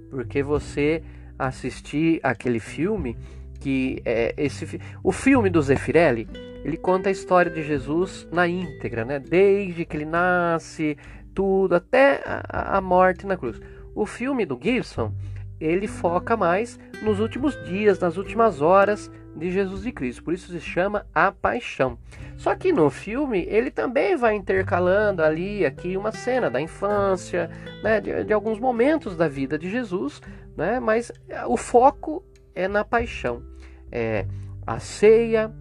Porque 0.10 0.44
você 0.44 1.02
assistir 1.38 2.20
aquele 2.24 2.60
filme 2.60 3.18
que 3.60 4.02
é 4.06 4.34
esse 4.38 4.80
o 5.04 5.12
filme 5.12 5.50
do 5.50 5.62
Zeffirelli 5.62 6.28
ele 6.64 6.78
conta 6.78 7.10
a 7.10 7.12
história 7.12 7.52
de 7.52 7.62
Jesus 7.62 8.28
na 8.32 8.48
íntegra, 8.48 9.06
né? 9.06 9.20
Desde 9.20 9.86
que 9.86 9.96
ele 9.96 10.06
nasce, 10.06 10.98
tudo 11.32 11.76
até 11.76 12.24
a, 12.26 12.78
a 12.78 12.82
morte 12.82 13.28
na 13.28 13.38
cruz. 13.38 13.62
O 13.94 14.06
filme 14.06 14.48
do 14.48 14.60
Gibson 14.60 15.14
ele 15.60 15.88
foca 15.88 16.36
mais 16.36 16.80
nos 17.04 17.20
últimos 17.20 17.56
dias, 17.66 18.00
nas 18.00 18.18
últimas 18.18 18.62
horas 18.62 19.12
de 19.36 19.52
Jesus 19.52 19.84
de 19.84 19.92
Cristo. 19.92 20.24
Por 20.24 20.34
isso 20.34 20.52
se 20.52 20.60
chama 20.60 21.06
A 21.14 21.32
Paixão. 21.32 21.98
Só 22.36 22.56
que 22.56 22.72
no 22.72 22.90
filme 22.90 23.46
ele 23.48 23.70
também 23.70 24.16
vai 24.16 24.34
intercalando 24.36 25.22
ali, 25.22 25.66
aqui 25.66 25.96
uma 25.96 26.12
cena 26.12 26.50
da 26.50 26.60
infância, 26.60 27.50
né, 27.84 28.02
de, 28.02 28.24
de 28.24 28.34
alguns 28.34 28.60
momentos 28.60 29.16
da 29.16 29.28
vida 29.28 29.58
de 29.58 29.70
Jesus, 29.70 30.22
né? 30.56 30.80
Mas 30.80 31.12
é, 31.28 31.46
o 31.46 31.58
foco 31.58 32.24
é 32.54 32.68
na 32.68 32.84
paixão. 32.84 33.44
É 33.92 34.26
a 34.66 34.80
ceia, 34.80 35.52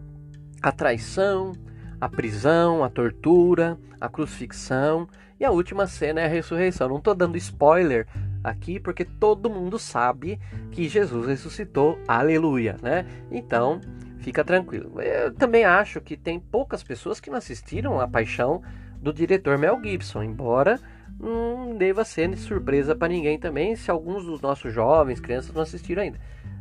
a 0.62 0.72
traição, 0.72 1.52
a 2.00 2.08
prisão, 2.08 2.82
a 2.82 2.88
tortura, 2.88 3.78
a 4.00 4.08
crucifixão 4.08 5.08
e 5.38 5.44
a 5.44 5.50
última 5.50 5.86
cena 5.86 6.20
é 6.20 6.24
a 6.24 6.28
ressurreição. 6.28 6.88
Não 6.88 6.98
estou 6.98 7.14
dando 7.14 7.36
spoiler 7.36 8.06
aqui 8.42 8.78
porque 8.78 9.04
todo 9.04 9.50
mundo 9.50 9.78
sabe 9.78 10.38
que 10.70 10.88
Jesus 10.88 11.26
ressuscitou. 11.26 11.98
Aleluia, 12.06 12.76
né? 12.82 13.06
Então, 13.30 13.80
fica 14.18 14.44
tranquilo. 14.44 15.00
Eu 15.00 15.32
também 15.34 15.64
acho 15.64 16.00
que 16.00 16.16
tem 16.16 16.38
poucas 16.38 16.82
pessoas 16.82 17.20
que 17.20 17.30
não 17.30 17.38
assistiram 17.38 18.00
a 18.00 18.08
paixão 18.08 18.62
do 19.00 19.12
diretor 19.12 19.58
Mel 19.58 19.80
Gibson, 19.82 20.22
embora 20.22 20.80
não 21.18 21.76
deva 21.76 22.04
ser 22.04 22.36
surpresa 22.36 22.94
para 22.94 23.08
ninguém 23.12 23.38
também 23.38 23.76
se 23.76 23.90
alguns 23.90 24.24
dos 24.24 24.40
nossos 24.40 24.72
jovens, 24.72 25.20
crianças 25.20 25.54
não 25.54 25.62
assistiram 25.62 26.02
ainda. 26.02 26.20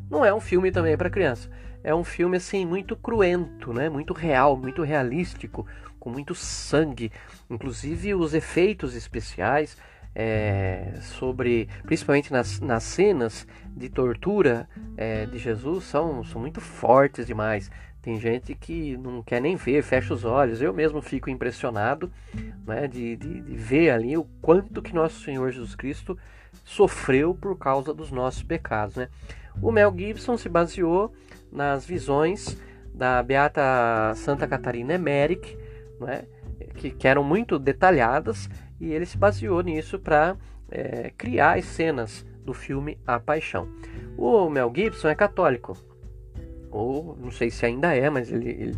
Não 0.09 0.23
é 0.23 0.33
um 0.33 0.39
filme 0.39 0.71
também 0.71 0.97
para 0.97 1.09
criança. 1.09 1.49
É 1.83 1.93
um 1.93 2.03
filme 2.03 2.37
assim 2.37 2.65
muito 2.65 2.95
cruento, 2.95 3.73
né? 3.73 3.89
Muito 3.89 4.13
real, 4.13 4.55
muito 4.55 4.83
realístico, 4.83 5.65
com 5.99 6.09
muito 6.09 6.35
sangue, 6.35 7.11
inclusive 7.49 8.13
os 8.13 8.33
efeitos 8.33 8.95
especiais 8.95 9.77
é, 10.15 10.93
sobre, 11.01 11.67
principalmente 11.83 12.31
nas, 12.31 12.59
nas 12.59 12.83
cenas 12.83 13.47
de 13.75 13.89
tortura 13.89 14.67
é, 14.95 15.25
de 15.25 15.37
Jesus 15.37 15.85
são, 15.85 16.23
são 16.23 16.39
muito 16.39 16.61
fortes 16.61 17.25
demais. 17.25 17.71
Tem 18.03 18.19
gente 18.19 18.53
que 18.53 18.97
não 18.97 19.23
quer 19.23 19.41
nem 19.41 19.55
ver, 19.55 19.81
fecha 19.81 20.13
os 20.13 20.25
olhos. 20.25 20.61
Eu 20.61 20.73
mesmo 20.73 21.01
fico 21.01 21.29
impressionado 21.29 22.11
né, 22.67 22.85
de, 22.85 23.15
de, 23.15 23.39
de 23.39 23.55
ver 23.55 23.91
ali 23.91 24.17
o 24.17 24.25
quanto 24.41 24.81
que 24.81 24.93
nosso 24.93 25.21
Senhor 25.21 25.49
Jesus 25.51 25.73
Cristo 25.73 26.17
sofreu 26.65 27.33
por 27.33 27.57
causa 27.57 27.93
dos 27.93 28.11
nossos 28.11 28.43
pecados. 28.43 28.97
Né? 28.97 29.07
O 29.61 29.71
Mel 29.71 29.93
Gibson 29.97 30.37
se 30.37 30.49
baseou 30.49 31.13
nas 31.49 31.85
visões 31.85 32.61
da 32.93 33.23
Beata 33.23 34.13
Santa 34.15 34.45
Catarina 34.47 34.95
Emmerich, 34.95 35.57
né, 35.97 36.25
que, 36.75 36.91
que 36.91 37.07
eram 37.07 37.23
muito 37.23 37.57
detalhadas, 37.57 38.49
e 38.81 38.91
ele 38.91 39.05
se 39.05 39.17
baseou 39.17 39.61
nisso 39.61 39.97
para 39.97 40.35
é, 40.69 41.09
criar 41.17 41.57
as 41.57 41.63
cenas 41.63 42.25
do 42.43 42.53
filme 42.53 42.99
A 43.07 43.17
Paixão. 43.17 43.69
O 44.17 44.49
Mel 44.49 44.71
Gibson 44.75 45.07
é 45.07 45.15
católico, 45.15 45.77
ou 46.73 47.15
não 47.21 47.29
sei 47.29 47.51
se 47.51 47.65
ainda 47.65 47.95
é, 47.95 48.09
mas 48.09 48.31
ele, 48.31 48.49
ele, 48.49 48.77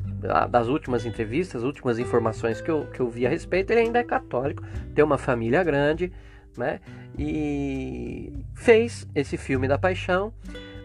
das 0.50 0.68
últimas 0.68 1.06
entrevistas, 1.06 1.62
as 1.62 1.66
últimas 1.66 1.98
informações 1.98 2.60
que 2.60 2.70
eu, 2.70 2.86
que 2.88 3.00
eu 3.00 3.10
vi 3.10 3.25
a 3.25 3.30
respeito, 3.30 3.72
ele 3.72 3.82
ainda 3.82 4.00
é 4.00 4.04
católico, 4.04 4.64
tem 4.94 5.04
uma 5.04 5.18
família 5.18 5.64
grande, 5.64 6.12
né? 6.58 6.80
E 7.18 8.34
fez 8.54 9.08
esse 9.16 9.38
filme 9.38 9.68
da 9.68 9.78
paixão, 9.78 10.34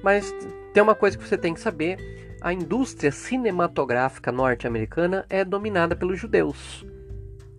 mas 0.02 0.32
tem 0.72 0.82
uma 0.82 0.94
coisa 0.94 1.18
que 1.18 1.26
você 1.26 1.36
tem 1.36 1.52
que 1.52 1.60
saber: 1.60 1.98
a 2.40 2.52
indústria 2.52 3.10
cinematográfica 3.10 4.30
norte-americana 4.30 5.26
é 5.28 5.44
dominada 5.44 5.96
pelos 5.96 6.18
judeus, 6.18 6.86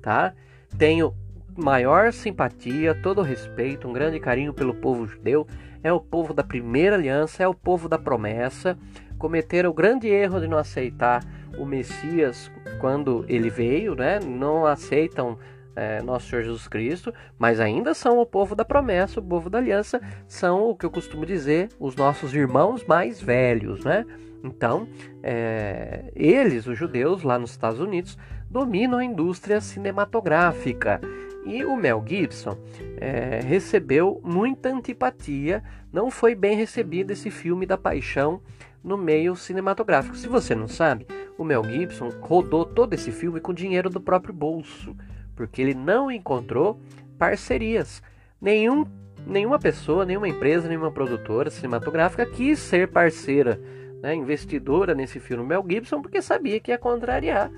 tá? 0.01 0.33
Tenho 0.77 1.13
maior 1.57 2.13
simpatia, 2.13 2.95
todo 2.95 3.21
respeito, 3.21 3.87
um 3.87 3.93
grande 3.93 4.19
carinho 4.19 4.53
pelo 4.53 4.73
povo 4.73 5.05
judeu. 5.05 5.45
É 5.83 5.91
o 5.91 5.99
povo 5.99 6.33
da 6.33 6.43
primeira 6.43 6.95
aliança, 6.95 7.43
é 7.43 7.47
o 7.47 7.55
povo 7.55 7.89
da 7.89 7.97
promessa. 7.97 8.77
Cometeram 9.21 9.69
o 9.69 9.73
grande 9.73 10.07
erro 10.07 10.39
de 10.39 10.47
não 10.47 10.57
aceitar 10.57 11.23
o 11.55 11.63
Messias 11.63 12.51
quando 12.79 13.23
ele 13.27 13.51
veio, 13.51 13.93
né? 13.93 14.19
Não 14.19 14.65
aceitam 14.65 15.37
é, 15.75 16.01
nosso 16.01 16.27
Senhor 16.27 16.41
Jesus 16.41 16.67
Cristo, 16.67 17.13
mas 17.37 17.59
ainda 17.59 17.93
são 17.93 18.17
o 18.17 18.25
povo 18.25 18.55
da 18.55 18.65
promessa, 18.65 19.19
o 19.19 19.23
povo 19.23 19.47
da 19.47 19.59
aliança, 19.59 20.01
são 20.27 20.63
o 20.63 20.75
que 20.75 20.87
eu 20.87 20.89
costumo 20.89 21.23
dizer, 21.23 21.69
os 21.79 21.95
nossos 21.95 22.33
irmãos 22.33 22.83
mais 22.83 23.21
velhos, 23.21 23.85
né? 23.85 24.07
Então, 24.43 24.87
é, 25.21 26.11
eles, 26.15 26.65
os 26.65 26.75
judeus, 26.75 27.21
lá 27.21 27.37
nos 27.37 27.51
Estados 27.51 27.79
Unidos, 27.79 28.17
dominam 28.49 28.97
a 28.97 29.05
indústria 29.05 29.61
cinematográfica. 29.61 30.99
E 31.45 31.63
o 31.63 31.75
Mel 31.75 32.03
Gibson 32.07 32.57
é, 32.97 33.39
recebeu 33.43 34.19
muita 34.23 34.69
antipatia, 34.69 35.63
não 35.93 36.09
foi 36.09 36.33
bem 36.33 36.57
recebido 36.57 37.11
esse 37.11 37.29
filme 37.29 37.67
da 37.67 37.77
paixão 37.77 38.41
no 38.83 38.97
meio 38.97 39.35
cinematográfico. 39.35 40.15
Se 40.15 40.27
você 40.27 40.55
não 40.55 40.67
sabe, 40.67 41.07
o 41.37 41.43
Mel 41.43 41.63
Gibson 41.63 42.09
rodou 42.21 42.65
todo 42.65 42.93
esse 42.93 43.11
filme 43.11 43.39
com 43.39 43.53
dinheiro 43.53 43.89
do 43.89 44.01
próprio 44.01 44.33
bolso, 44.33 44.95
porque 45.35 45.61
ele 45.61 45.73
não 45.73 46.11
encontrou 46.11 46.79
parcerias. 47.17 48.01
Nenhum, 48.39 48.85
nenhuma 49.25 49.59
pessoa, 49.59 50.05
nenhuma 50.05 50.27
empresa, 50.27 50.67
nenhuma 50.67 50.91
produtora 50.91 51.49
cinematográfica 51.49 52.25
quis 52.25 52.59
ser 52.59 52.87
parceira, 52.89 53.61
né, 54.01 54.15
investidora 54.15 54.95
nesse 54.95 55.19
filme 55.19 55.43
Mel 55.43 55.65
Gibson, 55.67 56.01
porque 56.01 56.21
sabia 56.21 56.59
que 56.59 56.71
ia 56.71 56.77
contrariar 56.77 57.51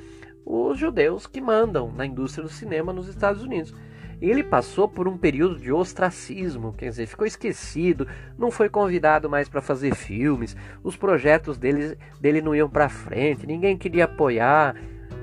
os 0.46 0.78
judeus 0.78 1.26
que 1.26 1.40
mandam 1.40 1.92
na 1.92 2.06
indústria 2.06 2.44
do 2.44 2.50
cinema 2.50 2.92
nos 2.92 3.08
Estados 3.08 3.42
Unidos. 3.44 3.74
Ele 4.24 4.42
passou 4.42 4.88
por 4.88 5.06
um 5.06 5.18
período 5.18 5.60
de 5.60 5.70
ostracismo, 5.70 6.72
quer 6.72 6.88
dizer, 6.88 7.08
ficou 7.08 7.28
esquecido, 7.28 8.08
não 8.38 8.50
foi 8.50 8.70
convidado 8.70 9.30
mais 9.30 9.50
para 9.50 9.62
fazer 9.62 9.94
filmes, 9.94 10.56
os 10.82 10.96
projetos 10.96 11.58
dele, 11.58 11.98
dele 12.22 12.42
não 12.42 12.56
iam 12.56 12.70
para 12.70 12.88
frente, 12.88 13.46
ninguém 13.46 13.78
queria 13.78 14.06
apoiar. 14.06 14.78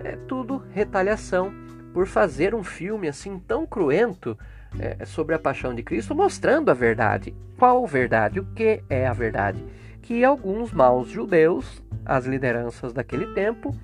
É 0.04 0.16
tudo 0.28 0.62
retaliação 0.74 1.50
por 1.94 2.06
fazer 2.06 2.54
um 2.54 2.62
filme 2.62 3.08
assim 3.08 3.38
tão 3.38 3.66
cruento 3.66 4.36
é, 4.78 5.02
sobre 5.06 5.34
a 5.34 5.38
paixão 5.38 5.74
de 5.74 5.82
Cristo, 5.82 6.14
mostrando 6.14 6.70
a 6.70 6.74
verdade. 6.74 7.34
Qual 7.56 7.86
verdade? 7.86 8.38
O 8.38 8.44
que 8.54 8.82
é 8.90 9.06
a 9.06 9.14
verdade? 9.14 9.64
Que 10.02 10.22
alguns 10.22 10.72
maus 10.72 11.08
judeus, 11.08 11.82
as 12.04 12.26
lideranças 12.26 12.92
daquele 12.92 13.32
tempo, 13.32 13.74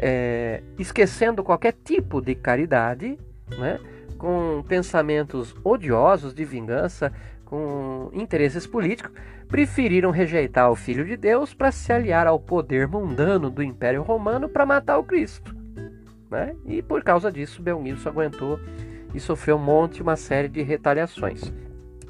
é, 0.00 0.64
esquecendo 0.76 1.44
qualquer 1.44 1.74
tipo 1.84 2.20
de 2.20 2.34
caridade, 2.34 3.16
né, 3.56 3.78
com 4.18 4.62
pensamentos 4.66 5.54
odiosos 5.64 6.34
de 6.34 6.44
vingança, 6.44 7.12
com 7.44 8.10
interesses 8.12 8.66
políticos, 8.66 9.12
preferiram 9.48 10.10
rejeitar 10.10 10.70
o 10.70 10.76
Filho 10.76 11.04
de 11.04 11.16
Deus 11.16 11.54
para 11.54 11.72
se 11.72 11.90
aliar 11.92 12.26
ao 12.26 12.38
poder 12.38 12.86
mundano 12.86 13.48
do 13.48 13.62
Império 13.62 14.02
Romano 14.02 14.48
para 14.48 14.66
matar 14.66 14.98
o 14.98 15.04
Cristo. 15.04 15.56
Né? 16.30 16.54
E 16.66 16.82
por 16.82 17.02
causa 17.02 17.32
disso, 17.32 17.62
Belmiro 17.62 17.98
aguentou 18.06 18.60
e 19.14 19.20
sofreu 19.20 19.56
um 19.56 19.60
monte, 19.60 20.02
uma 20.02 20.16
série 20.16 20.48
de 20.48 20.60
retaliações. 20.62 21.52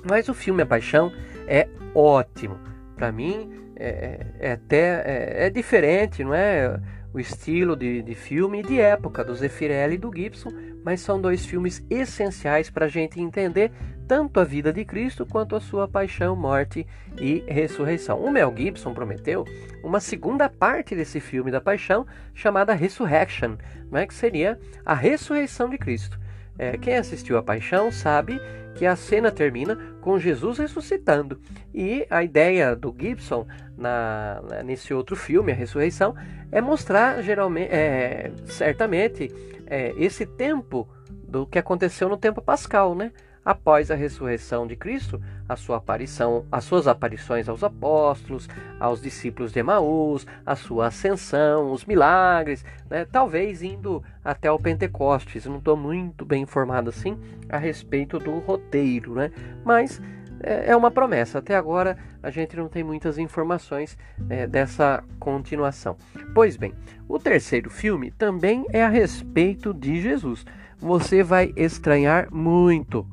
Mas 0.09 0.29
o 0.29 0.35
filme 0.35 0.63
A 0.63 0.67
Paixão 0.67 1.13
é 1.47 1.69
ótimo. 1.95 2.59
Para 2.97 3.13
mim, 3.13 3.51
é, 3.77 4.27
é 4.41 4.53
até 4.53 5.03
é, 5.05 5.47
é 5.47 5.51
diferente, 5.51 6.25
não 6.25 6.35
é? 6.35 6.81
O 7.13 7.19
estilo 7.19 7.75
de, 7.75 8.03
de 8.03 8.15
filme 8.15 8.63
de 8.63 8.81
época 8.81 9.25
do 9.25 9.35
Zeffirelli 9.35 9.95
e 9.95 9.99
do 9.99 10.11
Gibson, 10.15 10.51
mas 10.85 11.01
são 11.01 11.21
dois 11.21 11.45
filmes 11.45 11.85
essenciais 11.91 12.71
para 12.71 12.87
a 12.87 12.89
gente 12.89 13.21
entender 13.21 13.73
tanto 14.07 14.41
a 14.41 14.45
vida 14.45 14.73
de 14.73 14.85
Cristo 14.85 15.27
quanto 15.27 15.55
a 15.55 15.61
sua 15.61 15.87
paixão, 15.87 16.35
morte 16.35 16.87
e 17.21 17.45
ressurreição. 17.47 18.19
O 18.19 18.31
Mel 18.31 18.55
Gibson 18.57 18.95
prometeu 18.95 19.45
uma 19.85 20.01
segunda 20.01 20.49
parte 20.49 20.95
desse 20.95 21.21
filme 21.21 21.51
da 21.51 21.61
paixão 21.61 22.07
chamada 22.33 22.73
Resurrection, 22.73 23.57
né, 23.91 24.07
que 24.07 24.15
seria 24.15 24.59
a 24.85 24.95
ressurreição 24.95 25.69
de 25.69 25.77
Cristo. 25.77 26.19
É, 26.59 26.77
quem 26.77 26.97
assistiu 26.97 27.39
a 27.39 27.43
Paixão 27.43 27.93
sabe 27.93 28.41
que 28.75 28.85
a 28.85 28.97
cena 28.97 29.31
termina 29.31 29.77
com 30.01 30.19
Jesus 30.19 30.59
ressuscitando. 30.59 31.41
E 31.73 32.07
a 32.11 32.23
ideia 32.23 32.75
do 32.75 32.95
Gibson 32.99 33.47
na, 33.77 34.43
nesse 34.65 34.93
outro 34.93 35.17
filme, 35.17 35.53
A 35.53 35.55
Ressurreição, 35.55 36.15
é 36.51 36.61
mostrar 36.61 37.23
geralmente, 37.23 37.71
é, 37.71 38.33
certamente 38.47 39.33
é, 39.67 39.95
esse 39.97 40.27
tempo 40.27 40.89
do 41.11 41.47
que 41.47 41.59
aconteceu 41.59 42.09
no 42.09 42.17
tempo 42.17 42.41
pascal, 42.41 42.95
né? 42.95 43.13
Após 43.49 43.91
a 43.91 43.95
ressurreição 43.95 44.67
de 44.67 44.77
Cristo, 44.77 45.19
a 45.49 45.57
sua 45.57 45.79
aparição, 45.79 46.45
as 46.53 46.65
suas 46.65 46.87
aparições 46.87 47.49
aos 47.49 47.65
apóstolos, 47.65 48.47
aos 48.79 49.01
discípulos 49.01 49.53
de 49.53 49.59
Emaús, 49.59 50.27
a 50.45 50.55
sua 50.55 50.89
ascensão, 50.89 51.73
os 51.73 51.87
milagres, 51.87 52.63
né? 52.91 53.07
talvez 53.11 53.63
indo 53.63 54.05
até 54.23 54.53
o 54.53 54.59
Pentecostes. 54.59 55.47
Não 55.47 55.57
estou 55.57 55.79
muito 55.79 56.27
bem 56.27 56.43
informado 56.43 56.91
assim 56.91 57.19
a 57.49 57.57
respeito 57.57 58.19
do 58.19 58.39
roteiro, 58.39 59.15
né? 59.15 59.31
mas 59.65 59.99
é, 60.43 60.73
é 60.73 60.77
uma 60.77 60.91
promessa. 60.91 61.39
Até 61.39 61.57
agora 61.57 61.97
a 62.23 62.29
gente 62.31 62.55
não 62.55 62.69
tem 62.69 62.85
muitas 62.85 63.17
informações 63.17 63.97
é, 64.29 64.47
dessa 64.47 65.03
continuação. 65.19 65.97
Pois 66.35 66.59
bem, 66.59 66.75
o 67.09 67.19
terceiro 67.19 67.71
filme 67.71 68.11
também 68.11 68.67
é 68.75 68.85
a 68.85 68.91
respeito 68.91 69.73
de 69.73 70.03
Jesus. 70.03 70.45
Você 70.79 71.23
vai 71.23 71.51
estranhar 71.57 72.29
muito 72.31 73.07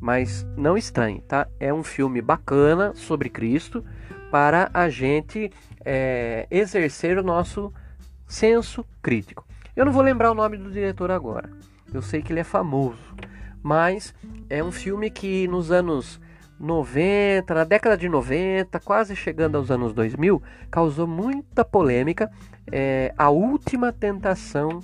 mas 0.00 0.46
não 0.56 0.76
estranhe, 0.76 1.20
tá? 1.20 1.46
É 1.60 1.72
um 1.72 1.84
filme 1.84 2.22
bacana 2.22 2.94
sobre 2.94 3.28
Cristo 3.28 3.84
para 4.30 4.70
a 4.72 4.88
gente 4.88 5.50
é, 5.84 6.46
exercer 6.50 7.18
o 7.18 7.22
nosso 7.22 7.72
senso 8.26 8.84
crítico. 9.02 9.46
Eu 9.76 9.84
não 9.84 9.92
vou 9.92 10.02
lembrar 10.02 10.30
o 10.30 10.34
nome 10.34 10.56
do 10.56 10.70
diretor 10.70 11.10
agora, 11.10 11.50
eu 11.92 12.00
sei 12.00 12.22
que 12.22 12.32
ele 12.32 12.40
é 12.40 12.44
famoso, 12.44 13.14
mas 13.62 14.14
é 14.48 14.62
um 14.62 14.72
filme 14.72 15.10
que 15.10 15.46
nos 15.48 15.70
anos 15.70 16.20
90, 16.58 17.54
na 17.54 17.64
década 17.64 17.96
de 17.96 18.08
90, 18.08 18.78
quase 18.80 19.16
chegando 19.16 19.56
aos 19.56 19.70
anos 19.70 19.94
2000, 19.94 20.42
causou 20.70 21.06
muita 21.06 21.64
polêmica. 21.64 22.30
É 22.70 23.14
a 23.16 23.30
última 23.30 23.92
tentação 23.92 24.80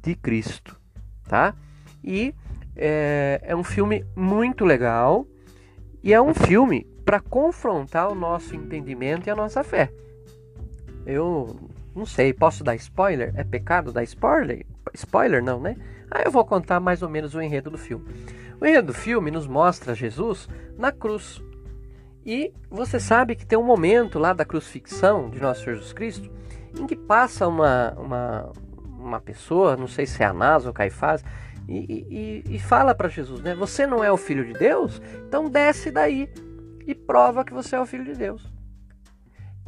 de 0.00 0.14
Cristo, 0.14 0.80
tá? 1.28 1.54
E 2.02 2.32
é, 2.76 3.40
é 3.42 3.56
um 3.56 3.64
filme 3.64 4.04
muito 4.14 4.64
legal 4.64 5.26
e 6.02 6.12
é 6.12 6.20
um 6.20 6.34
filme 6.34 6.86
para 7.04 7.20
confrontar 7.20 8.10
o 8.10 8.14
nosso 8.14 8.54
entendimento 8.54 9.26
e 9.26 9.30
a 9.30 9.36
nossa 9.36 9.62
fé. 9.62 9.90
Eu 11.04 11.56
não 11.94 12.04
sei, 12.04 12.32
posso 12.32 12.62
dar 12.62 12.74
spoiler? 12.74 13.32
É 13.36 13.44
pecado 13.44 13.92
dar 13.92 14.02
spoiler? 14.02 14.66
spoiler 14.92 15.42
não, 15.42 15.60
né? 15.60 15.76
Aí 16.10 16.24
eu 16.24 16.30
vou 16.30 16.44
contar 16.44 16.80
mais 16.80 17.02
ou 17.02 17.08
menos 17.08 17.34
o 17.34 17.40
enredo 17.40 17.70
do 17.70 17.78
filme. 17.78 18.04
O 18.60 18.66
enredo 18.66 18.88
do 18.88 18.94
filme 18.94 19.30
nos 19.30 19.46
mostra 19.46 19.94
Jesus 19.94 20.48
na 20.76 20.92
cruz. 20.92 21.42
E 22.24 22.52
você 22.70 22.98
sabe 22.98 23.36
que 23.36 23.46
tem 23.46 23.58
um 23.58 23.64
momento 23.64 24.18
lá 24.18 24.32
da 24.32 24.44
crucifixão 24.44 25.30
de 25.30 25.40
nosso 25.40 25.62
Senhor 25.62 25.76
Jesus 25.76 25.92
Cristo 25.92 26.30
em 26.78 26.86
que 26.86 26.96
passa 26.96 27.46
uma, 27.46 27.92
uma, 27.92 28.52
uma 28.98 29.20
pessoa, 29.20 29.76
não 29.76 29.86
sei 29.86 30.06
se 30.06 30.22
é 30.22 30.26
Anás 30.26 30.66
ou 30.66 30.72
Caifás, 30.72 31.24
e, 31.68 32.44
e, 32.48 32.56
e 32.56 32.58
fala 32.58 32.94
para 32.94 33.08
Jesus, 33.08 33.40
né? 33.42 33.54
Você 33.54 33.86
não 33.86 34.02
é 34.02 34.10
o 34.10 34.16
filho 34.16 34.44
de 34.44 34.52
Deus? 34.52 35.00
Então 35.26 35.50
desce 35.50 35.90
daí 35.90 36.28
e 36.86 36.94
prova 36.94 37.44
que 37.44 37.52
você 37.52 37.74
é 37.74 37.80
o 37.80 37.86
filho 37.86 38.04
de 38.04 38.14
Deus. 38.14 38.52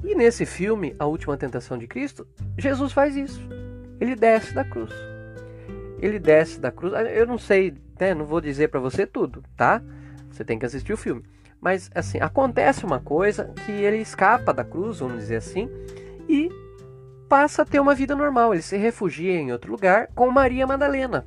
E 0.05 0.15
nesse 0.15 0.47
filme, 0.47 0.95
A 0.99 1.07
Última 1.07 1.37
Tentação 1.37 1.77
de 1.77 1.89
Cristo, 1.89 2.27
Jesus 2.57 2.93
faz 2.93 3.17
isso. 3.17 3.41
Ele 4.01 4.15
desce 4.15 4.55
da 4.55 4.65
cruz. 4.65 4.93
Ele 5.99 6.21
desce 6.21 6.61
da 6.61 6.71
cruz. 6.71 6.95
Eu 7.13 7.27
não 7.27 7.37
sei, 7.37 7.75
né? 7.99 8.15
não 8.15 8.25
vou 8.25 8.41
dizer 8.41 8.69
para 8.69 8.79
você 8.79 9.05
tudo, 9.05 9.43
tá? 9.57 9.83
Você 10.31 10.45
tem 10.45 10.59
que 10.59 10.67
assistir 10.67 10.93
o 10.93 10.97
filme. 10.97 11.25
Mas 11.61 11.91
assim, 11.93 12.19
acontece 12.21 12.85
uma 12.85 13.01
coisa 13.01 13.53
que 13.67 13.73
ele 13.73 13.97
escapa 13.97 14.55
da 14.55 14.65
cruz, 14.65 15.01
vamos 15.01 15.19
dizer 15.19 15.37
assim, 15.37 15.69
e 16.29 16.49
passa 17.29 17.63
a 17.63 17.65
ter 17.65 17.81
uma 17.81 17.97
vida 17.97 18.15
normal. 18.15 18.55
Ele 18.55 18.63
se 18.63 18.77
refugia 18.77 19.33
em 19.33 19.51
outro 19.51 19.73
lugar 19.73 20.07
com 20.15 20.31
Maria 20.31 20.65
Madalena. 20.65 21.27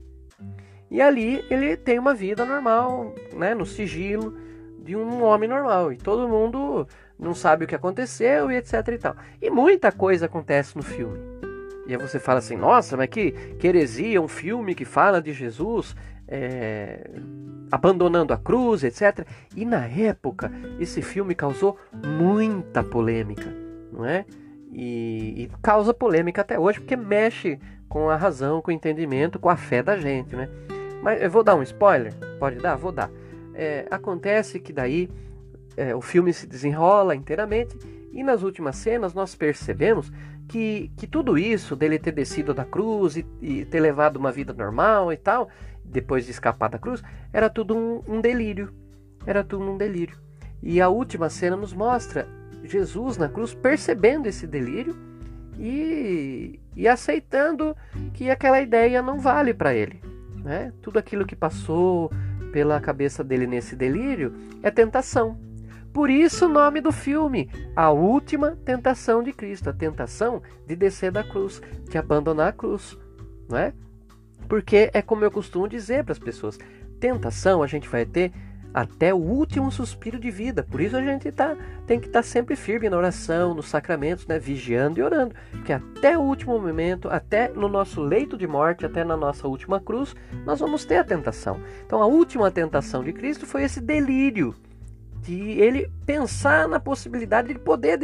E 0.91 1.01
ali 1.01 1.43
ele 1.49 1.77
tem 1.77 1.97
uma 1.97 2.13
vida 2.13 2.45
normal, 2.45 3.15
né, 3.33 3.55
no 3.55 3.65
sigilo 3.65 4.37
de 4.83 4.93
um 4.93 5.23
homem 5.23 5.47
normal. 5.47 5.93
E 5.93 5.97
todo 5.97 6.27
mundo 6.27 6.85
não 7.17 7.33
sabe 7.33 7.63
o 7.63 7.67
que 7.67 7.73
aconteceu 7.73 8.51
e 8.51 8.57
etc 8.57 8.87
e 8.89 8.97
tal. 8.97 9.15
E 9.41 9.49
muita 9.49 9.89
coisa 9.89 10.25
acontece 10.25 10.75
no 10.75 10.83
filme. 10.83 11.17
E 11.87 11.95
aí 11.95 11.97
você 11.97 12.19
fala 12.19 12.39
assim, 12.39 12.57
nossa, 12.57 12.97
mas 12.97 13.07
que, 13.07 13.31
que 13.57 13.67
heresia, 13.67 14.21
um 14.21 14.27
filme 14.27 14.75
que 14.75 14.83
fala 14.83 15.21
de 15.21 15.31
Jesus 15.31 15.95
é, 16.27 17.09
abandonando 17.71 18.33
a 18.33 18.37
cruz, 18.37 18.83
etc. 18.83 19.25
E 19.55 19.63
na 19.63 19.85
época, 19.87 20.51
esse 20.77 21.01
filme 21.01 21.33
causou 21.33 21.77
muita 21.93 22.83
polêmica, 22.83 23.47
não 23.91 24.05
é? 24.05 24.25
E, 24.73 25.43
e, 25.43 25.51
causa 25.61 25.93
polêmica 25.93 26.41
até 26.41 26.59
hoje, 26.59 26.79
porque 26.79 26.95
mexe 26.95 27.59
com 27.89 28.09
a 28.09 28.15
razão, 28.15 28.61
com 28.61 28.71
o 28.71 28.73
entendimento, 28.73 29.39
com 29.39 29.49
a 29.49 29.57
fé 29.57 29.83
da 29.83 29.97
gente, 29.97 30.35
né? 30.35 30.49
Mas 31.01 31.21
eu 31.21 31.29
vou 31.29 31.43
dar 31.43 31.55
um 31.55 31.63
spoiler? 31.63 32.13
Pode 32.39 32.57
dar? 32.57 32.75
Vou 32.75 32.91
dar. 32.91 33.09
É, 33.53 33.85
acontece 33.89 34.59
que 34.59 34.71
daí 34.71 35.09
é, 35.75 35.95
o 35.95 36.01
filme 36.01 36.33
se 36.33 36.47
desenrola 36.47 37.15
inteiramente 37.15 37.77
e 38.11 38.23
nas 38.23 38.43
últimas 38.43 38.75
cenas 38.75 39.13
nós 39.13 39.35
percebemos 39.35 40.11
que, 40.47 40.91
que 40.97 41.07
tudo 41.07 41.37
isso 41.37 41.75
dele 41.75 41.97
ter 41.97 42.11
descido 42.11 42.53
da 42.53 42.65
cruz 42.65 43.15
e, 43.15 43.25
e 43.41 43.65
ter 43.65 43.79
levado 43.79 44.17
uma 44.17 44.31
vida 44.31 44.53
normal 44.53 45.11
e 45.11 45.17
tal, 45.17 45.49
depois 45.83 46.25
de 46.25 46.31
escapar 46.31 46.69
da 46.69 46.77
cruz, 46.77 47.01
era 47.31 47.49
tudo 47.49 47.75
um, 47.75 48.01
um 48.07 48.21
delírio. 48.21 48.73
Era 49.25 49.43
tudo 49.43 49.63
um 49.63 49.77
delírio. 49.77 50.17
E 50.61 50.81
a 50.81 50.89
última 50.89 51.29
cena 51.29 51.55
nos 51.55 51.73
mostra 51.73 52.27
Jesus 52.63 53.17
na 53.17 53.29
cruz 53.29 53.53
percebendo 53.53 54.27
esse 54.27 54.45
delírio 54.45 54.95
e, 55.57 56.59
e 56.75 56.87
aceitando 56.87 57.75
que 58.13 58.29
aquela 58.29 58.61
ideia 58.61 59.01
não 59.01 59.19
vale 59.19 59.53
para 59.53 59.73
ele. 59.73 60.10
Né? 60.43 60.73
Tudo 60.81 60.97
aquilo 60.97 61.25
que 61.25 61.35
passou 61.35 62.11
pela 62.51 62.79
cabeça 62.79 63.23
dele 63.23 63.47
nesse 63.47 63.75
delírio 63.75 64.33
é 64.61 64.69
tentação. 64.69 65.37
Por 65.93 66.09
isso 66.09 66.45
o 66.45 66.49
nome 66.49 66.79
do 66.79 66.91
filme, 66.91 67.49
A 67.75 67.91
Última 67.91 68.57
Tentação 68.63 69.21
de 69.21 69.33
Cristo, 69.33 69.69
a 69.69 69.73
tentação 69.73 70.41
de 70.65 70.75
descer 70.75 71.11
da 71.11 71.23
cruz, 71.23 71.61
de 71.89 71.97
abandonar 71.97 72.47
a 72.47 72.53
cruz, 72.53 72.97
não 73.49 73.57
é? 73.57 73.73
Porque 74.47 74.89
é 74.93 75.01
como 75.01 75.25
eu 75.25 75.31
costumo 75.31 75.67
dizer 75.67 76.03
para 76.05 76.13
as 76.13 76.19
pessoas, 76.19 76.57
tentação 76.99 77.61
a 77.61 77.67
gente 77.67 77.89
vai 77.89 78.05
ter 78.05 78.31
até 78.73 79.13
o 79.13 79.17
último 79.17 79.71
suspiro 79.71 80.19
de 80.19 80.31
vida. 80.31 80.63
Por 80.63 80.81
isso 80.81 80.95
a 80.95 81.01
gente 81.01 81.31
tá, 81.31 81.55
tem 81.85 81.99
que 81.99 82.07
estar 82.07 82.19
tá 82.19 82.23
sempre 82.23 82.55
firme 82.55 82.89
na 82.89 82.97
oração, 82.97 83.53
nos 83.53 83.67
sacramentos, 83.67 84.25
né? 84.27 84.39
vigiando 84.39 84.99
e 84.99 85.03
orando. 85.03 85.35
Porque 85.51 85.73
até 85.73 86.17
o 86.17 86.21
último 86.21 86.59
momento, 86.59 87.09
até 87.09 87.49
no 87.49 87.67
nosso 87.67 88.01
leito 88.01 88.37
de 88.37 88.47
morte, 88.47 88.85
até 88.85 89.03
na 89.03 89.17
nossa 89.17 89.47
última 89.47 89.79
cruz, 89.79 90.15
nós 90.45 90.59
vamos 90.59 90.85
ter 90.85 90.97
a 90.97 91.03
tentação. 91.03 91.59
Então 91.85 92.01
a 92.01 92.05
última 92.05 92.49
tentação 92.49 93.03
de 93.03 93.13
Cristo 93.13 93.45
foi 93.45 93.63
esse 93.63 93.81
delírio 93.81 94.55
de 95.21 95.59
ele 95.59 95.91
pensar 96.05 96.67
na 96.67 96.79
possibilidade 96.79 97.49
de 97.49 97.59
poder 97.59 97.97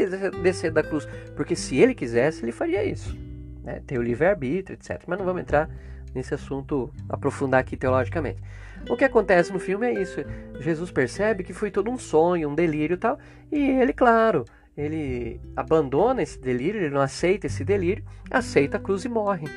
descer 0.43 0.71
da 0.71 0.83
cruz, 0.83 1.07
porque 1.35 1.55
se 1.55 1.75
ele 1.77 1.95
quisesse, 1.95 2.45
ele 2.45 2.51
faria 2.51 2.83
isso. 2.83 3.17
Né? 3.63 3.81
O 3.91 4.01
livre-arbítrio, 4.01 4.75
etc. 4.75 5.01
Mas 5.07 5.17
não 5.17 5.25
vamos 5.25 5.41
entrar 5.41 5.69
nesse 6.13 6.33
assunto, 6.33 6.91
aprofundar 7.09 7.59
aqui 7.59 7.75
teologicamente. 7.77 8.41
O 8.89 8.95
que 8.95 9.03
acontece 9.03 9.51
no 9.51 9.59
filme 9.59 9.87
é 9.87 10.01
isso: 10.01 10.21
Jesus 10.59 10.91
percebe 10.91 11.43
que 11.43 11.53
foi 11.53 11.71
todo 11.71 11.89
um 11.89 11.97
sonho, 11.97 12.49
um 12.49 12.55
delírio 12.55 12.95
e 12.95 12.97
tal, 12.97 13.17
e 13.51 13.59
ele, 13.59 13.93
claro, 13.93 14.45
ele 14.77 15.41
abandona 15.55 16.21
esse 16.21 16.39
delírio, 16.39 16.79
ele 16.79 16.93
não 16.93 17.01
aceita 17.01 17.47
esse 17.47 17.63
delírio, 17.63 18.03
aceita 18.29 18.77
a 18.77 18.79
cruz 18.79 19.03
e 19.03 19.09
morre. 19.09 19.47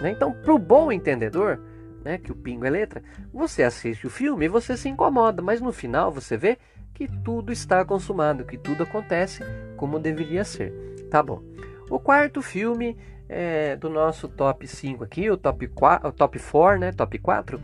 Né? 0.00 0.10
Então, 0.10 0.32
para 0.32 0.54
o 0.54 0.58
bom 0.58 0.92
entendedor, 0.92 1.60
né, 2.04 2.18
que 2.18 2.30
o 2.30 2.36
pingo 2.36 2.66
é 2.66 2.70
letra, 2.70 3.02
você 3.32 3.62
assiste 3.62 4.06
o 4.06 4.10
filme 4.10 4.44
e 4.44 4.48
você 4.48 4.76
se 4.76 4.88
incomoda, 4.88 5.42
mas 5.42 5.60
no 5.60 5.72
final 5.72 6.12
você 6.12 6.36
vê 6.36 6.58
que 6.94 7.08
tudo 7.08 7.52
está 7.52 7.84
consumado, 7.84 8.44
que 8.44 8.56
tudo 8.56 8.82
acontece 8.82 9.42
como 9.76 9.98
deveria 9.98 10.44
ser. 10.44 10.72
Tá 11.10 11.22
bom. 11.22 11.42
O 11.90 11.98
quarto 11.98 12.42
filme 12.42 12.96
é, 13.28 13.76
do 13.76 13.88
nosso 13.88 14.28
top 14.28 14.66
5 14.66 15.04
aqui, 15.04 15.30
o 15.30 15.36
top 15.36 15.66
4, 15.68 16.08
o 16.08 16.12
top 16.12 16.38
4, 16.38 16.80
né, 16.80 16.92
top 16.92 17.18
4, 17.18 17.60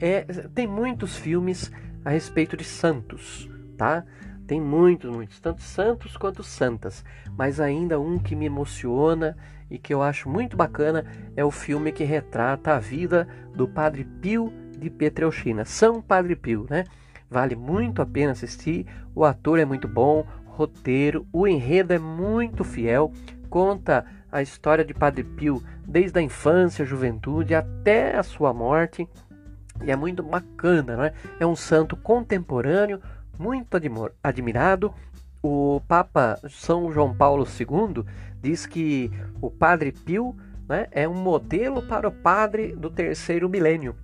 é, 0.00 0.22
tem 0.54 0.66
muitos 0.66 1.16
filmes 1.16 1.70
a 2.04 2.10
respeito 2.10 2.56
de 2.56 2.64
santos, 2.64 3.48
tá? 3.76 4.04
Tem 4.46 4.60
muitos, 4.60 5.10
muitos, 5.10 5.40
tanto 5.40 5.62
santos 5.62 6.16
quanto 6.16 6.42
santas, 6.42 7.04
mas 7.36 7.60
ainda 7.60 7.98
um 7.98 8.18
que 8.18 8.36
me 8.36 8.44
emociona 8.44 9.36
e 9.70 9.78
que 9.78 9.94
eu 9.94 10.02
acho 10.02 10.28
muito 10.28 10.56
bacana 10.56 11.06
é 11.34 11.42
o 11.44 11.50
filme 11.50 11.92
que 11.92 12.04
retrata 12.04 12.74
a 12.74 12.78
vida 12.78 13.26
do 13.54 13.66
Padre 13.66 14.04
Pio 14.04 14.52
de 14.78 14.90
Petreuchina, 14.90 15.64
São 15.64 16.02
Padre 16.02 16.36
Pio, 16.36 16.66
né? 16.68 16.84
Vale 17.30 17.56
muito 17.56 18.02
a 18.02 18.06
pena 18.06 18.32
assistir. 18.32 18.86
O 19.14 19.24
ator 19.24 19.58
é 19.58 19.64
muito 19.64 19.88
bom, 19.88 20.26
roteiro, 20.44 21.26
o 21.32 21.48
enredo 21.48 21.92
é 21.92 21.98
muito 21.98 22.62
fiel, 22.62 23.12
conta 23.48 24.04
a 24.34 24.42
história 24.42 24.84
de 24.84 24.92
Padre 24.92 25.22
Pio 25.22 25.62
desde 25.86 26.18
a 26.18 26.22
infância, 26.22 26.84
juventude 26.84 27.54
até 27.54 28.16
a 28.16 28.22
sua 28.24 28.52
morte. 28.52 29.08
E 29.80 29.92
é 29.92 29.94
muito 29.94 30.24
bacana, 30.24 30.96
né? 30.96 31.12
É 31.38 31.46
um 31.46 31.54
santo 31.54 31.96
contemporâneo, 31.96 33.00
muito 33.38 33.76
admirado. 34.20 34.92
O 35.40 35.80
Papa 35.86 36.40
São 36.50 36.90
João 36.90 37.14
Paulo 37.14 37.46
II 37.46 38.04
diz 38.42 38.66
que 38.66 39.08
o 39.40 39.52
Padre 39.52 39.92
Pio 39.92 40.34
né, 40.68 40.88
é 40.90 41.08
um 41.08 41.14
modelo 41.14 41.82
para 41.82 42.08
o 42.08 42.12
padre 42.12 42.74
do 42.74 42.90
terceiro 42.90 43.48
milênio. 43.48 43.94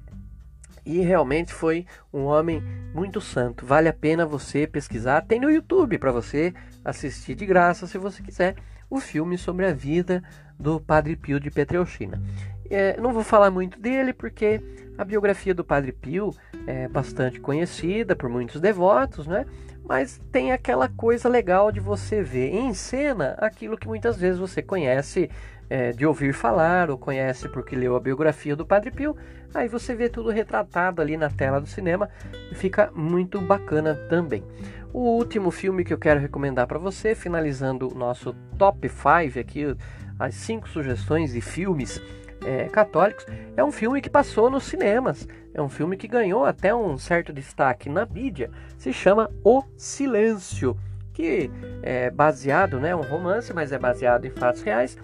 E 0.87 1.01
realmente 1.01 1.53
foi 1.53 1.87
um 2.13 2.25
homem 2.25 2.63
muito 2.95 3.21
santo. 3.21 3.67
Vale 3.67 3.89
a 3.89 3.93
pena 3.93 4.25
você 4.25 4.65
pesquisar. 4.65 5.23
Tem 5.23 5.41
no 5.41 5.51
YouTube 5.51 5.99
para 5.99 6.13
você 6.13 6.55
assistir 6.85 7.35
de 7.35 7.47
graça, 7.47 7.87
se 7.87 7.99
você 7.99 8.23
quiser, 8.23 8.55
o 8.91 8.99
filme 8.99 9.39
sobre 9.39 9.65
a 9.65 9.73
vida 9.73 10.23
do 10.59 10.81
Padre 10.81 11.17
Pio 11.17 11.41
de 11.41 11.51
Petreuchina. 11.51 12.21
É, 12.69 13.01
não 13.01 13.13
vou 13.13 13.25
falar 13.25 13.51
muito 13.51 13.81
dele 13.81 14.13
porque 14.13 14.61
a 14.99 15.05
biografia 15.05 15.55
do 15.55 15.65
Padre 15.65 15.93
Pio 15.93 16.35
é 16.67 16.87
bastante 16.89 17.41
conhecida 17.41 18.15
por 18.15 18.29
muitos 18.29 18.61
devotos, 18.61 19.27
né? 19.27 19.47
Mas 19.85 20.21
tem 20.31 20.53
aquela 20.53 20.89
coisa 20.89 21.29
legal 21.29 21.73
de 21.73 21.81
você 21.81 22.23
ver 22.23 22.55
em 22.55 22.73
cena 22.75 23.35
aquilo 23.39 23.77
que 23.77 23.89
muitas 23.89 24.17
vezes 24.19 24.39
você 24.39 24.63
conhece 24.63 25.31
é, 25.71 25.93
de 25.93 26.05
ouvir 26.05 26.35
falar 26.35 26.91
ou 26.91 26.99
conhece 26.99 27.49
porque 27.49 27.77
leu 27.77 27.97
a 27.97 28.01
biografia 28.01 28.55
do 28.55 28.67
Padre 28.67 28.91
Pio, 28.91 29.17
aí 29.55 29.69
você 29.69 29.95
vê 29.95 30.09
tudo 30.09 30.31
retratado 30.31 31.01
ali 31.01 31.17
na 31.17 31.31
tela 31.31 31.61
do 31.61 31.67
cinema 31.67 32.09
e 32.51 32.55
fica 32.55 32.91
muito 32.95 33.41
bacana 33.41 33.95
também. 34.09 34.45
O 34.93 35.17
último 35.17 35.51
filme 35.51 35.85
que 35.85 35.95
eu 35.95 35.99
quero 35.99 36.19
recomendar 36.19 36.67
para 36.67 36.79
você, 36.79 37.15
finalizando 37.15 37.89
o 37.93 37.97
nosso 37.97 38.35
top 38.59 38.89
5 38.89 39.39
aqui, 39.39 39.77
as 40.19 40.35
cinco 40.35 40.69
sugestões 40.69 41.33
de 41.33 41.41
filmes 41.41 42.03
é, 42.45 42.65
católicos, 42.65 43.25
é 43.57 43.63
um 43.63 43.71
filme 43.71 44.01
que 44.01 44.11
passou 44.11 44.51
nos 44.51 44.65
cinemas. 44.65 45.29
É 45.55 45.63
um 45.63 45.69
filme 45.69 45.97
que 45.97 46.09
ganhou 46.09 46.45
até 46.45 46.75
um 46.75 46.99
certo 46.99 47.33
destaque 47.33 47.89
na 47.89 48.05
mídia. 48.05 48.51
Se 48.77 48.93
chama 48.93 49.31
O 49.45 49.63
Silêncio, 49.77 50.77
que 51.13 51.51
é 51.83 52.11
baseado, 52.11 52.81
né, 52.81 52.95
um 52.95 53.03
romance, 53.03 53.53
mas 53.53 53.71
é 53.71 53.79
baseado 53.79 54.25
em 54.25 54.31
fatos 54.31 54.63
reais 54.63 54.99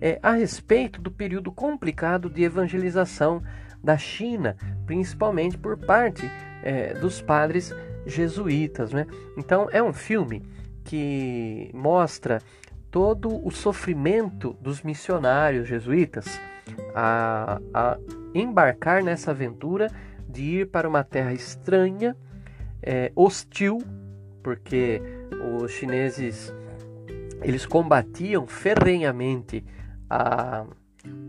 é, 0.00 0.18
a 0.22 0.32
respeito 0.32 1.00
do 1.00 1.10
período 1.10 1.50
complicado 1.52 2.28
de 2.28 2.42
evangelização 2.42 3.42
da 3.82 3.96
China, 3.96 4.56
principalmente 4.86 5.56
por 5.56 5.78
parte 5.78 6.30
é, 6.62 6.94
dos 6.94 7.20
padres 7.22 7.74
jesuítas. 8.12 8.92
Né? 8.92 9.06
Então, 9.36 9.68
é 9.72 9.82
um 9.82 9.92
filme 9.92 10.42
que 10.84 11.70
mostra 11.72 12.40
todo 12.90 13.46
o 13.46 13.50
sofrimento 13.50 14.56
dos 14.60 14.82
missionários 14.82 15.68
jesuítas, 15.68 16.40
a, 16.94 17.60
a, 17.72 17.98
embarcar 18.34 19.02
nessa 19.02 19.30
aventura 19.30 19.88
de 20.28 20.42
ir 20.42 20.68
para 20.68 20.88
uma 20.88 21.04
terra 21.04 21.32
estranha, 21.32 22.16
é, 22.82 23.12
hostil, 23.14 23.78
porque 24.42 25.00
os 25.62 25.70
chineses 25.72 26.52
eles 27.42 27.64
combatiam 27.66 28.46
ferrenhamente 28.46 29.64
a, 30.08 30.64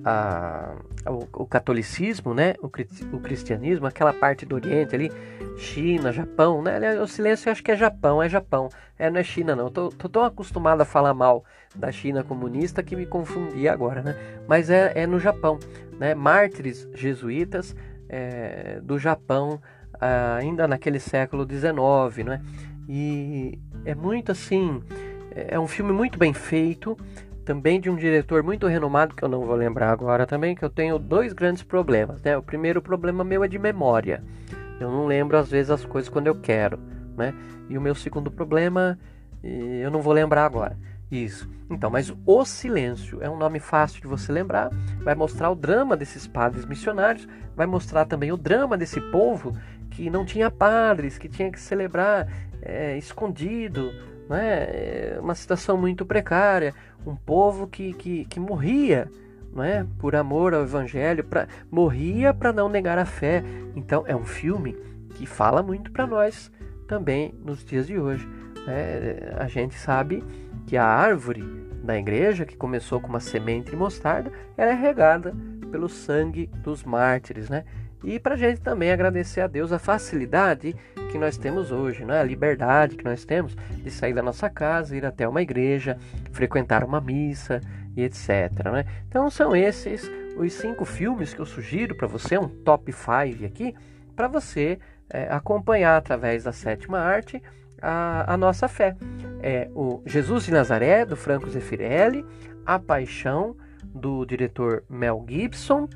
a, 0.03 0.75
o, 1.07 1.43
o, 1.43 1.45
catolicismo, 1.45 2.33
né? 2.33 2.55
O, 2.61 2.67
o, 2.67 3.19
cristianismo, 3.19 3.85
aquela 3.85 4.13
parte 4.13 4.45
do 4.45 4.55
Oriente 4.55 4.95
ali, 4.95 5.11
China, 5.57 6.11
Japão, 6.11 6.61
né? 6.61 6.99
O 6.99 7.07
silêncio 7.07 7.47
eu 7.47 7.51
acho 7.51 7.63
que 7.63 7.71
é 7.71 7.75
Japão, 7.75 8.21
é 8.21 8.27
Japão, 8.27 8.69
é, 8.97 9.09
não 9.09 9.19
é 9.19 9.23
China 9.23 9.55
não. 9.55 9.69
tô, 9.69 9.89
tô 9.89 10.09
tão 10.09 10.23
acostumado 10.23 10.81
a 10.81 10.85
falar 10.85 11.13
mal 11.13 11.43
da 11.75 11.91
China 11.91 12.23
comunista 12.23 12.83
que 12.83 12.95
me 12.95 13.05
confundi 13.05 13.67
agora, 13.67 14.01
né? 14.01 14.15
Mas 14.47 14.69
é, 14.69 14.91
é 14.95 15.07
no 15.07 15.19
Japão, 15.19 15.59
né? 15.97 16.13
Mártires 16.15 16.87
jesuítas 16.93 17.75
é, 18.09 18.79
do 18.81 18.99
Japão, 18.99 19.61
ainda 20.39 20.67
naquele 20.67 20.99
século 20.99 21.47
XIX, 21.47 22.25
né? 22.25 22.41
E 22.89 23.59
é 23.85 23.93
muito 23.93 24.31
assim, 24.31 24.81
é 25.33 25.59
um 25.59 25.67
filme 25.67 25.93
muito 25.93 26.17
bem 26.17 26.33
feito, 26.33 26.97
também 27.45 27.79
de 27.79 27.89
um 27.89 27.95
diretor 27.95 28.43
muito 28.43 28.67
renomado, 28.67 29.15
que 29.15 29.23
eu 29.23 29.29
não 29.29 29.41
vou 29.41 29.55
lembrar 29.55 29.91
agora 29.91 30.25
também, 30.25 30.55
que 30.55 30.63
eu 30.63 30.69
tenho 30.69 30.99
dois 30.99 31.33
grandes 31.33 31.63
problemas, 31.63 32.21
né? 32.21 32.37
O 32.37 32.43
primeiro 32.43 32.81
problema 32.81 33.23
meu 33.23 33.43
é 33.43 33.47
de 33.47 33.57
memória. 33.57 34.23
Eu 34.79 34.89
não 34.89 35.05
lembro 35.05 35.37
às 35.37 35.49
vezes 35.49 35.69
as 35.69 35.85
coisas 35.85 36.09
quando 36.09 36.27
eu 36.27 36.35
quero, 36.35 36.79
né? 37.17 37.33
E 37.69 37.77
o 37.77 37.81
meu 37.81 37.95
segundo 37.95 38.31
problema, 38.31 38.97
eu 39.43 39.89
não 39.91 40.01
vou 40.01 40.13
lembrar 40.13 40.45
agora. 40.45 40.77
Isso. 41.11 41.49
Então, 41.69 41.89
mas 41.89 42.13
O 42.25 42.45
Silêncio 42.45 43.21
é 43.21 43.29
um 43.29 43.37
nome 43.37 43.59
fácil 43.59 44.01
de 44.01 44.07
você 44.07 44.31
lembrar, 44.31 44.69
vai 45.03 45.13
mostrar 45.13 45.49
o 45.49 45.55
drama 45.55 45.97
desses 45.97 46.25
padres 46.25 46.65
missionários, 46.65 47.27
vai 47.55 47.65
mostrar 47.65 48.05
também 48.05 48.31
o 48.31 48.37
drama 48.37 48.77
desse 48.77 49.01
povo 49.11 49.55
que 49.89 50.09
não 50.09 50.25
tinha 50.25 50.49
padres, 50.49 51.17
que 51.17 51.27
tinha 51.27 51.51
que 51.51 51.59
celebrar 51.59 52.27
é, 52.61 52.97
escondido, 52.97 53.91
né? 54.31 55.19
uma 55.19 55.35
situação 55.35 55.77
muito 55.77 56.05
precária, 56.05 56.73
um 57.05 57.15
povo 57.15 57.67
que, 57.67 57.93
que, 57.93 58.25
que 58.25 58.39
morria 58.39 59.09
não 59.53 59.63
é? 59.63 59.85
por 59.99 60.15
amor 60.15 60.53
ao 60.53 60.63
Evangelho, 60.63 61.23
pra, 61.23 61.47
morria 61.69 62.33
para 62.33 62.53
não 62.53 62.69
negar 62.69 62.97
a 62.97 63.05
fé. 63.05 63.43
Então 63.75 64.03
é 64.07 64.15
um 64.15 64.25
filme 64.25 64.75
que 65.15 65.25
fala 65.25 65.61
muito 65.61 65.91
para 65.91 66.07
nós 66.07 66.51
também 66.87 67.33
nos 67.43 67.63
dias 67.63 67.87
de 67.87 67.99
hoje. 67.99 68.27
Né? 68.65 69.35
A 69.37 69.47
gente 69.47 69.75
sabe 69.75 70.23
que 70.65 70.77
a 70.77 70.85
árvore 70.85 71.43
da 71.83 71.97
igreja, 71.97 72.45
que 72.45 72.55
começou 72.55 73.01
com 73.01 73.07
uma 73.07 73.19
semente 73.19 73.71
de 73.71 73.75
mostarda, 73.75 74.31
ela 74.55 74.71
é 74.71 74.75
regada 74.75 75.35
pelo 75.71 75.89
sangue 75.89 76.47
dos 76.63 76.83
mártires, 76.83 77.49
né? 77.49 77.63
E 78.03 78.19
para 78.19 78.35
a 78.35 78.37
gente 78.37 78.61
também 78.61 78.91
agradecer 78.91 79.41
a 79.41 79.47
Deus 79.47 79.71
a 79.71 79.79
facilidade 79.79 80.75
que 81.11 81.17
nós 81.17 81.37
temos 81.37 81.71
hoje, 81.71 82.05
né? 82.05 82.19
a 82.19 82.23
liberdade 82.23 82.95
que 82.95 83.03
nós 83.03 83.25
temos 83.25 83.55
de 83.55 83.91
sair 83.91 84.13
da 84.13 84.21
nossa 84.23 84.49
casa, 84.49 84.95
ir 84.95 85.05
até 85.05 85.27
uma 85.27 85.41
igreja, 85.41 85.97
frequentar 86.31 86.83
uma 86.83 87.01
missa 87.01 87.61
e 87.95 88.01
etc. 88.01 88.51
Né? 88.71 88.85
Então 89.07 89.29
são 89.29 89.55
esses 89.55 90.09
os 90.37 90.53
cinco 90.53 90.85
filmes 90.85 91.33
que 91.33 91.41
eu 91.41 91.45
sugiro 91.45 91.95
para 91.95 92.07
você, 92.07 92.37
um 92.37 92.47
top 92.47 92.91
5 92.91 93.45
aqui, 93.45 93.75
para 94.15 94.27
você 94.27 94.79
é, 95.09 95.27
acompanhar 95.29 95.97
através 95.97 96.43
da 96.43 96.51
sétima 96.51 96.99
arte 96.99 97.41
a, 97.81 98.33
a, 98.33 98.37
nossa 98.37 98.67
fé. 98.67 98.95
É 99.41 99.69
o 99.75 100.01
Jesus 100.05 100.45
de 100.45 100.51
Nazaré, 100.51 101.05
do 101.05 101.15
Franco 101.15 101.49
Zeffirelli, 101.49 102.25
A 102.65 102.79
Paixão, 102.79 103.55
do 103.83 104.25
diretor 104.25 104.83
Mel 104.89 105.25
Gibson, 105.27 105.89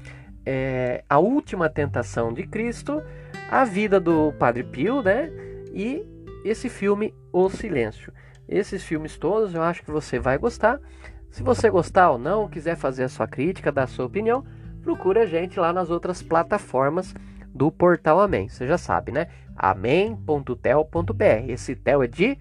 é, 0.45 1.03
A 1.10 1.19
Última 1.19 1.69
Tentação 1.69 2.34
de 2.34 2.45
Cristo, 2.45 3.01
A 3.49 3.65
Vida 3.65 3.99
do 3.99 4.34
Padre 4.34 4.63
Pio, 4.63 5.01
né? 5.01 5.31
E 5.73 6.05
esse 6.43 6.69
filme 6.69 7.13
O 7.34 7.49
Silêncio. 7.49 8.13
Esses 8.47 8.84
filmes 8.84 9.17
todos 9.17 9.55
eu 9.55 9.62
acho 9.62 9.84
que 9.84 9.91
você 9.91 10.19
vai 10.19 10.38
gostar. 10.38 10.79
Se 11.31 11.43
você 11.43 11.69
gostar 11.69 12.12
ou 12.12 12.17
não, 12.17 12.47
quiser 12.47 12.75
fazer 12.75 13.03
a 13.03 13.10
sua 13.10 13.27
crítica, 13.27 13.71
dar 13.71 13.84
a 13.84 13.88
sua 13.88 14.05
opinião, 14.05 14.45
procure 14.81 15.19
a 15.19 15.25
gente 15.25 15.60
lá 15.60 15.73
nas 15.73 15.89
outras 15.89 16.21
plataformas 16.21 17.13
do 17.53 17.71
Portal 17.71 18.19
Amém. 18.19 18.47
Você 18.47 18.67
já 18.67 18.77
sabe, 18.77 19.12
né? 19.12 19.27
amém.tel.br. 19.55 21.49
Esse 21.49 21.75
tel 21.75 22.03
é 22.03 22.08
de 22.08 22.38